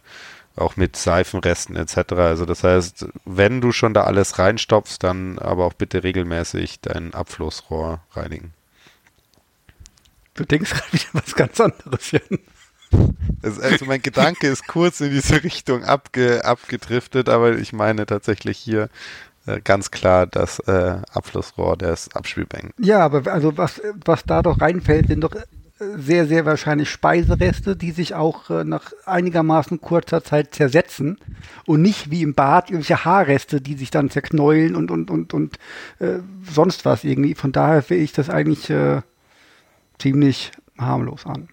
[0.57, 2.13] auch mit Seifenresten etc.
[2.15, 7.15] Also das heißt, wenn du schon da alles reinstopfst, dann aber auch bitte regelmäßig dein
[7.15, 8.53] Abflussrohr reinigen.
[10.35, 12.39] Du denkst gerade wieder was ganz anderes, Jan.
[13.43, 18.89] Also mein Gedanke ist kurz in diese Richtung abge, abgedriftet, aber ich meine tatsächlich hier
[19.47, 22.73] äh, ganz klar das äh, Abflussrohr des Abspülbecken.
[22.79, 25.35] Ja, aber also was, was da doch reinfällt, sind doch
[25.79, 31.19] sehr, sehr wahrscheinlich Speisereste, die sich auch äh, nach einigermaßen kurzer Zeit zersetzen
[31.67, 35.59] und nicht wie im Bad irgendwelche Haarreste, die sich dann zerknäulen und und und und
[35.99, 36.19] äh,
[36.49, 37.35] sonst was irgendwie.
[37.35, 39.03] Von daher sehe ich das eigentlich äh,
[39.99, 41.49] ziemlich harmlos an.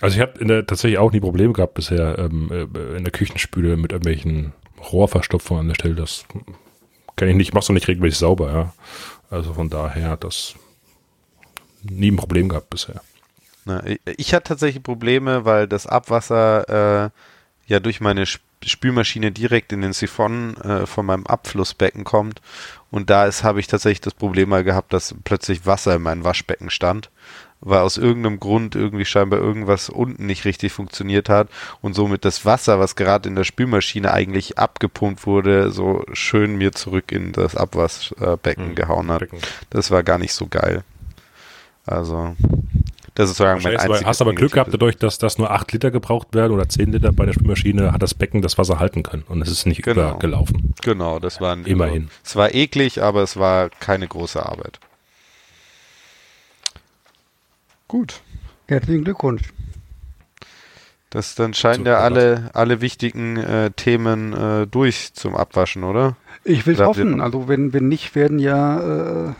[0.00, 3.92] Also ich habe tatsächlich auch nie Probleme gehabt bisher ähm, äh, in der Küchenspüle mit
[3.92, 4.52] irgendwelchen
[4.92, 5.96] Rohrverstopfungen an der Stelle.
[5.96, 6.24] Das
[7.16, 8.72] kann ich nicht, mach's doch nicht regelmäßig sauber, ja.
[9.28, 10.54] Also von daher, das
[11.82, 13.00] nie ein Problem gehabt bisher.
[13.64, 17.10] Na, ich, ich, hatte tatsächlich Probleme, weil das Abwasser äh,
[17.66, 22.40] ja durch meine Spülmaschine direkt in den Siphon äh, von meinem Abflussbecken kommt.
[22.90, 26.24] Und da ist, habe ich tatsächlich das Problem mal gehabt, dass plötzlich Wasser in meinem
[26.24, 27.10] Waschbecken stand,
[27.60, 31.48] weil aus irgendeinem Grund irgendwie scheinbar irgendwas unten nicht richtig funktioniert hat
[31.82, 36.72] und somit das Wasser, was gerade in der Spülmaschine eigentlich abgepumpt wurde, so schön mir
[36.72, 38.74] zurück in das Abwaschbecken mhm.
[38.74, 39.22] gehauen hat.
[39.70, 40.82] Das war gar nicht so geil.
[41.90, 42.36] Also,
[43.14, 45.90] das ist sozusagen mein einziges Hast aber Glück gehabt dadurch, dass das nur 8 Liter
[45.90, 49.24] gebraucht werden oder 10 Liter bei der Spülmaschine, hat das Becken das Wasser halten können
[49.28, 50.10] und es ist nicht genau.
[50.10, 50.74] übergelaufen.
[50.82, 52.04] Genau, das war immerhin.
[52.04, 54.78] Also, es war eklig, aber es war keine große Arbeit.
[57.88, 58.20] Gut.
[58.68, 59.42] Herzlichen Glückwunsch.
[61.10, 66.16] Das dann scheinen ja alle, alle wichtigen äh, Themen äh, durch zum Abwaschen, oder?
[66.44, 67.20] Ich will hoffen.
[67.20, 69.32] Also wenn, wenn nicht, werden ja äh,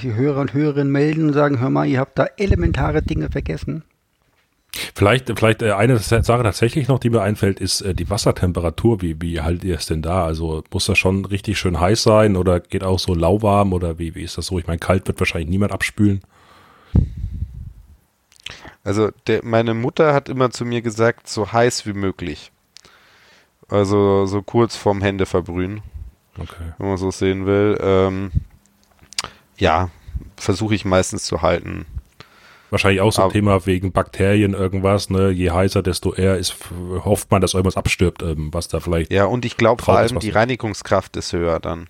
[0.00, 3.84] die Hörer und Hörerinnen melden und sagen, hör mal, ihr habt da elementare Dinge vergessen.
[4.94, 9.02] Vielleicht, vielleicht äh, eine Sache tatsächlich noch, die mir einfällt, ist äh, die Wassertemperatur.
[9.02, 10.24] Wie, wie haltet ihr es denn da?
[10.24, 14.14] Also muss das schon richtig schön heiß sein oder geht auch so lauwarm oder wie,
[14.14, 14.58] wie ist das so?
[14.58, 16.22] Ich meine, kalt wird wahrscheinlich niemand abspülen.
[18.82, 22.50] Also der, meine Mutter hat immer zu mir gesagt, so heiß wie möglich.
[23.68, 25.82] Also so kurz vorm Hände verbrühen,
[26.38, 26.72] Okay.
[26.78, 27.78] wenn man so sehen will.
[27.80, 28.30] Ähm,
[29.62, 29.90] ja,
[30.36, 31.86] versuche ich meistens zu halten.
[32.70, 35.28] Wahrscheinlich auch so ein Aber- Thema wegen Bakterien, irgendwas, ne?
[35.30, 36.56] Je heißer, desto eher ist,
[37.04, 40.18] hofft man, dass irgendwas abstirbt, ähm, was da vielleicht Ja, und ich glaube vor allem
[40.20, 40.30] die.
[40.30, 41.86] Reinigungskraft ist höher dann.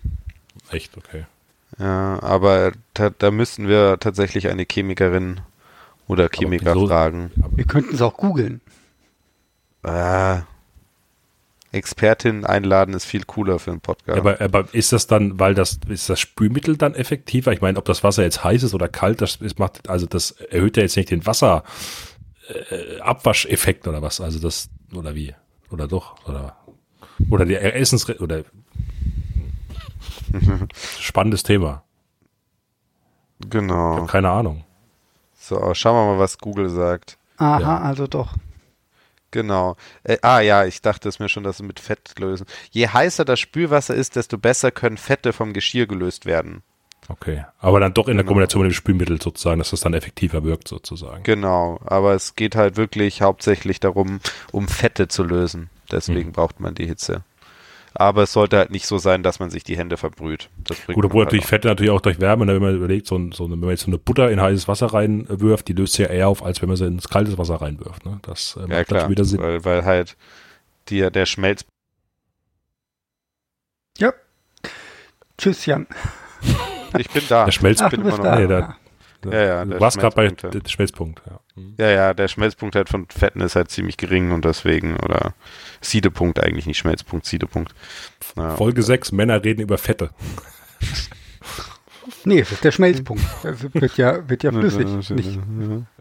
[0.71, 1.25] echt, okay.
[1.79, 5.41] Ja, aber da, da müssten wir tatsächlich eine Chemikerin
[6.09, 7.31] oder Chemiker wieso- fragen.
[7.53, 8.61] Wir könnten es auch googeln.
[9.85, 10.41] Äh,
[11.73, 14.19] Expertin einladen ist viel cooler für einen Podcast.
[14.19, 17.53] Aber, aber ist das dann, weil das, ist das Spülmittel dann effektiver?
[17.53, 20.33] Ich meine, ob das Wasser jetzt heiß ist oder kalt, das ist, macht, also das
[20.33, 21.65] erhöht ja jetzt nicht den Wasser,
[22.49, 23.01] äh,
[23.89, 24.21] oder was?
[24.21, 25.35] Also das, oder wie?
[25.71, 26.27] Oder doch?
[26.29, 26.57] Oder,
[27.31, 28.45] oder der Essens, oder,
[31.01, 31.83] spannendes Thema.
[33.49, 34.07] Genau.
[34.07, 34.65] keine Ahnung.
[35.35, 37.19] So, schauen wir mal, was Google sagt.
[37.39, 37.81] Aha, Ja.
[37.81, 38.35] also doch.
[39.33, 39.77] Genau.
[40.05, 42.47] Äh, ah ja, ich dachte es mir schon, dass sie mit Fett lösen.
[42.71, 46.63] Je heißer das Spülwasser ist, desto besser können Fette vom Geschirr gelöst werden.
[47.09, 47.45] Okay.
[47.59, 48.29] Aber dann doch in der Genau.
[48.35, 51.25] Kombination mit dem Spülmittel sozusagen, dass das dann effektiver wirkt sozusagen.
[51.25, 54.21] Genau, aber es geht halt wirklich hauptsächlich darum,
[54.53, 55.69] um Fette zu lösen.
[55.91, 56.33] Deswegen Mhm.
[56.33, 57.25] braucht man die Hitze.
[57.95, 60.49] Aber es sollte halt nicht so sein, dass man sich die Hände verbrüht.
[60.65, 61.49] Das bringt Gut, obwohl halt natürlich auch.
[61.49, 63.89] Fette natürlich auch durch Wärme, wenn man überlegt, so, so eine, wenn man jetzt so
[63.89, 66.77] eine Butter in heißes Wasser reinwirft, die löst sich ja eher auf, als wenn man
[66.77, 68.05] sie ins kaltes Wasser reinwirft.
[68.07, 68.19] Ne?
[68.23, 69.41] Das äh, macht Ja klar, wieder Sinn.
[69.41, 70.17] weil, weil halt
[70.89, 71.65] die, der Schmelz...
[73.99, 74.13] Ja.
[75.39, 75.87] Tschüss, Jan.
[76.99, 77.45] Ich bin da.
[77.45, 78.77] Der Schmelz- Ach, bin du bist immer noch da.
[79.25, 80.61] Nee, Ja, ja, der warst gerade bei Schmelzpunkt, ja.
[80.61, 81.23] der Schmelzpunkt.
[81.27, 81.41] Ja.
[81.79, 85.35] Ja, ja, der Schmelzpunkt halt von Fetten ist halt ziemlich gering und deswegen, oder
[85.83, 87.75] Siedepunkt eigentlich nicht Schmelzpunkt, Siedepunkt.
[88.37, 88.57] Ja.
[88.57, 90.11] Folge 6, Männer reden über Fette.
[92.25, 93.23] Nee, das ist der Schmelzpunkt.
[93.43, 95.39] Das wird ja, wird ja flüssig, nicht,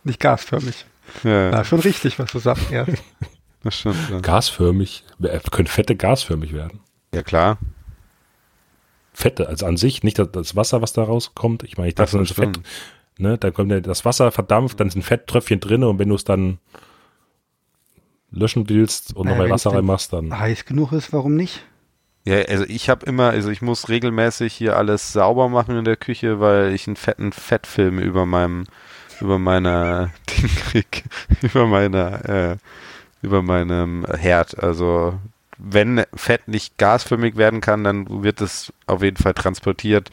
[0.04, 0.86] nicht gasförmig.
[1.24, 2.94] Ja, Ja, schon richtig, was du sagst erst.
[3.64, 4.10] das stimmt.
[4.10, 4.20] Ja.
[4.20, 6.80] Gasförmig, äh, können Fette gasförmig werden?
[7.14, 7.58] ja, klar.
[9.14, 11.64] Fette, also an sich, nicht das, das Wasser, was da rauskommt.
[11.64, 12.60] Ich meine, ich dachte, Ach so, das ist Fett,
[13.18, 16.24] ne, da kommt ja das Wasser verdampft, dann sind Fetttröpfchen drin und wenn du es
[16.24, 16.60] dann
[18.32, 21.64] löschen willst und Naja, nochmal Wasser reinmachst, dann Heiß genug ist, warum nicht?
[22.24, 25.98] Ja, also ich habe immer, also ich muss regelmäßig hier alles sauber machen in der
[25.98, 28.66] Küche, weil ich einen fetten Fettfilm über meinem,
[29.20, 31.04] über meiner Ding krieg,
[31.42, 32.58] über meiner, äh,
[33.24, 34.62] über meinem Herd.
[34.64, 35.16] Also
[35.58, 40.10] wenn Fett nicht gasförmig werden kann, dann wird es auf jeden Fall transportiert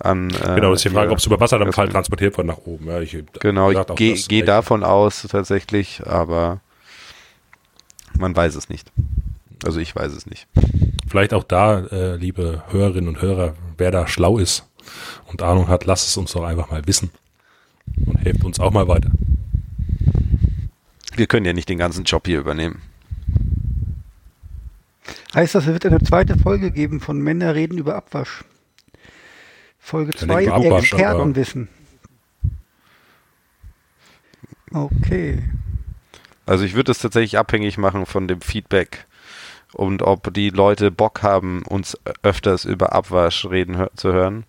[0.00, 0.30] an.
[0.30, 2.88] Äh, Genau, das ist die Frage, ob es über Wasserdampfall das- transportiert wird nach oben.
[2.88, 6.60] Ja, ich, Genau, ich gehe geh davon aus tatsächlich, aber
[8.22, 8.90] man weiß es nicht.
[9.64, 10.46] Also ich weiß es nicht.
[11.06, 14.66] Vielleicht auch da, äh, liebe Hörerinnen und Hörer, wer da schlau ist
[15.26, 17.10] und Ahnung hat, lasst es uns doch einfach mal wissen
[18.06, 19.10] und helft uns auch mal weiter.
[21.14, 22.80] Wir können ja nicht den ganzen Job hier übernehmen.
[25.34, 28.44] Heißt das, es wird eine zweite Folge geben von Männer reden über Abwasch.
[29.78, 31.68] Folge Ja, 2, nicht über Abwasch, Expertenwissen.
[34.72, 35.42] Okay.
[36.46, 39.06] Also ich würde es tatsächlich abhängig machen von dem Feedback
[39.72, 44.44] und ob die Leute Bock haben, uns öfters über Abwasch reden hör zu hören.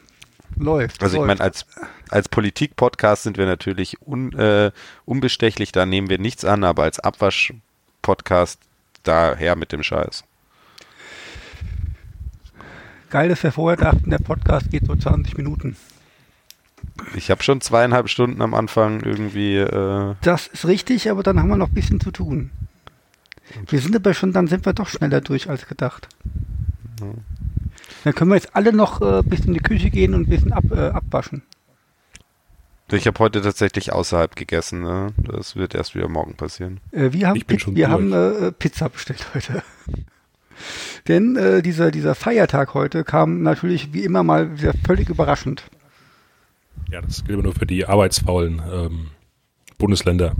[0.59, 1.03] Läuft.
[1.03, 1.29] Also ich läuft.
[1.29, 1.66] meine, als,
[2.09, 4.70] als Politik-Podcast sind wir natürlich un, äh,
[5.05, 8.59] unbestechlich, da nehmen wir nichts an, aber als Abwasch-Podcast
[9.03, 10.24] daher mit dem Scheiß.
[13.11, 15.77] Geil, dass wir vorher dachten, der Podcast geht so 20 Minuten.
[17.14, 21.49] Ich habe schon zweieinhalb Stunden am Anfang irgendwie, äh, Das ist richtig, aber dann haben
[21.49, 22.51] wir noch ein bisschen zu tun.
[23.68, 26.09] Wir sind aber schon, dann sind wir doch schneller durch als gedacht.
[28.07, 30.53] Dann können wir jetzt alle noch äh, bis in die Küche gehen und ein bisschen
[30.53, 31.43] ab, äh, abwaschen.
[32.93, 34.85] ich habe heute tatsächlich außerhalb gegessen.
[34.85, 35.13] Ne?
[35.19, 36.79] Das wird erst wieder morgen passieren.
[36.93, 39.61] Äh, wir haben, Ich bin Pi- schon wir haben äh, Pizza bestellt heute.
[41.09, 45.65] Denn äh, dieser, dieser Feiertag heute kam natürlich wie immer mal wieder völlig überraschend.
[46.89, 49.09] Ja, das gilt aber nur für die arbeitsfaulen ähm,
[49.79, 50.37] Bundesländer.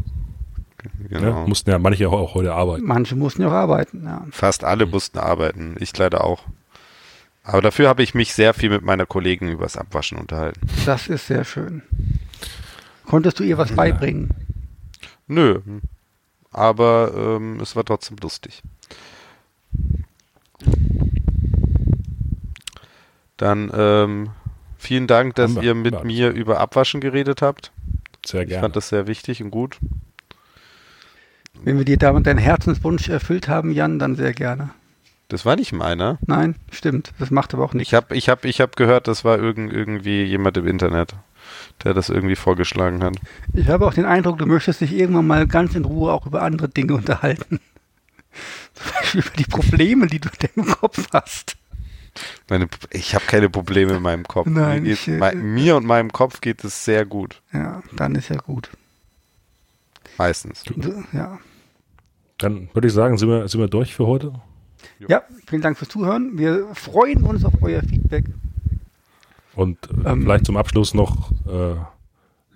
[1.09, 1.41] Genau.
[1.41, 2.85] Ja, mussten ja manche auch heute arbeiten.
[2.85, 4.25] Manche mussten ja auch arbeiten, ja.
[4.31, 5.75] Fast alle mussten arbeiten.
[5.81, 6.45] Ich leider auch.
[7.49, 10.61] Aber dafür habe ich mich sehr viel mit meiner Kollegen übers Abwaschen unterhalten.
[10.84, 11.82] Das ist sehr schön.
[13.07, 14.30] Konntest du ihr was beibringen?
[15.28, 15.61] Nö.
[16.51, 18.62] Aber ähm, es war trotzdem lustig.
[23.36, 24.30] Dann ähm,
[24.76, 27.70] vielen Dank, dass wir- ihr mit wir mir über Abwaschen geredet habt.
[28.24, 28.62] Sehr Ich gerne.
[28.62, 29.78] fand das sehr wichtig und gut.
[31.62, 34.70] Wenn wir dir damit deinen Herzenswunsch erfüllt haben, Jan, dann sehr gerne.
[35.29, 36.18] Das war nicht meiner.
[36.27, 37.12] Nein, stimmt.
[37.18, 37.89] Das macht aber auch nichts.
[37.89, 41.14] Ich habe ich hab, ich hab gehört, das war irgend, irgendwie jemand im Internet,
[41.83, 43.16] der das irgendwie vorgeschlagen hat.
[43.53, 46.43] Ich habe auch den Eindruck, du möchtest dich irgendwann mal ganz in Ruhe auch über
[46.43, 47.59] andere Dinge unterhalten.
[48.74, 51.57] Zum Beispiel über die Probleme, die du in deinem Kopf hast.
[52.49, 54.47] Meine, ich habe keine Probleme in meinem Kopf.
[54.47, 57.43] Nein, mir, ich, geht, äh, mir und meinem Kopf geht es sehr gut.
[57.53, 58.70] Ja, dann ist ja gut.
[60.16, 60.64] Meistens.
[61.12, 61.39] Ja.
[62.39, 64.33] Dann würde ich sagen, sind wir, sind wir durch für heute.
[65.09, 66.39] Ja, vielen Dank fürs Zuhören.
[66.39, 68.24] Wir freuen uns auf euer Feedback.
[69.55, 70.22] Und äh, Ähm.
[70.22, 71.74] vielleicht zum Abschluss noch, äh,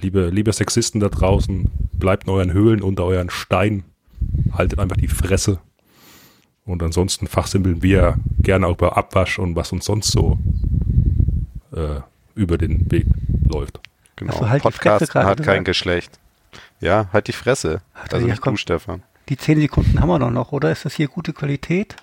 [0.00, 3.84] liebe, liebe Sexisten da draußen, bleibt in euren Höhlen unter euren Steinen.
[4.52, 5.60] Haltet einfach die Fresse.
[6.66, 10.38] Und ansonsten fachsimpeln wir gerne auch über Abwasch und was uns sonst so
[11.72, 12.00] äh,
[12.34, 13.06] über den Weg
[13.48, 13.80] läuft.
[14.16, 14.32] Genau.
[14.34, 15.64] Also halt die Fresse Podcast gerade hat kein gesagt.
[15.66, 16.18] Geschlecht.
[16.80, 17.80] Ja, halt die Fresse.
[17.94, 18.54] Er- Also ja, nicht komm.
[18.54, 19.02] du, Stefan.
[19.28, 20.70] Die 10 Sekunden haben wir doch noch, oder?
[20.72, 21.96] Ist das hier gute Qualität?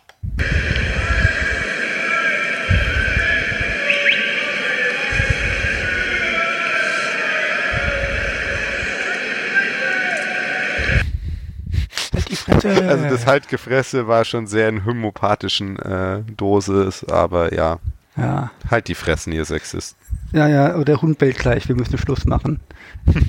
[12.47, 12.89] Halt.
[12.89, 17.79] Also das Haltgefresse war schon sehr in homöopathischen äh, Dosis, aber ja,
[18.15, 19.97] ja, halt die Fressen, ihr Sexisten.
[20.33, 22.59] ja, ja, oder der Hund bellt gleich, wir müssen Schluss machen.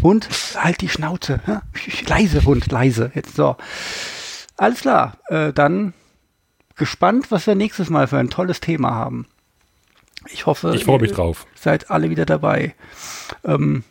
[0.03, 1.41] Hund, halt die Schnauze.
[1.47, 1.63] Ja?
[2.07, 3.11] Leise, Hund, leise.
[3.15, 3.57] Jetzt so.
[4.57, 5.93] Alles klar, äh, dann
[6.79, 9.27] gespannt, was wir nächstes Mal für ein tolles Thema haben.
[10.31, 11.47] Ich hoffe, Ich freue mich ihr drauf.
[11.55, 12.75] seid alle wieder dabei.
[13.45, 13.85] Ähm,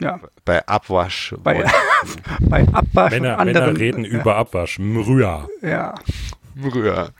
[0.00, 1.34] ja, Bei Abwasch.
[1.42, 1.64] bei,
[2.40, 3.66] bei Abwasch Männer, und anderen.
[3.72, 4.78] Männer reden äh, über Abwasch.
[4.78, 5.48] Mrüa.
[5.62, 5.94] Ja,
[6.60, 7.10] Früher.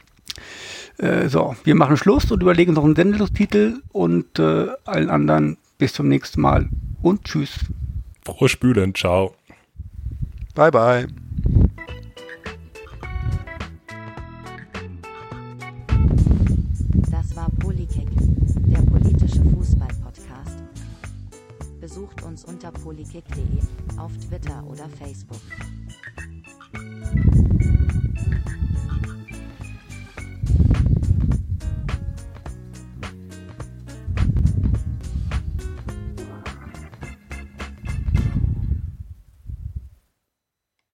[0.98, 5.92] äh, so, wir machen Schluss und überlegen noch einen Sendungstitel und äh, allen anderen bis
[5.92, 6.68] zum nächsten Mal
[7.02, 7.54] und tschüss.
[8.24, 8.94] Frohe Spülen.
[8.94, 9.34] Ciao.
[10.54, 11.27] Bye, bye.
[22.18, 25.38] Besucht uns unter polykick.de auf Twitter oder Facebook.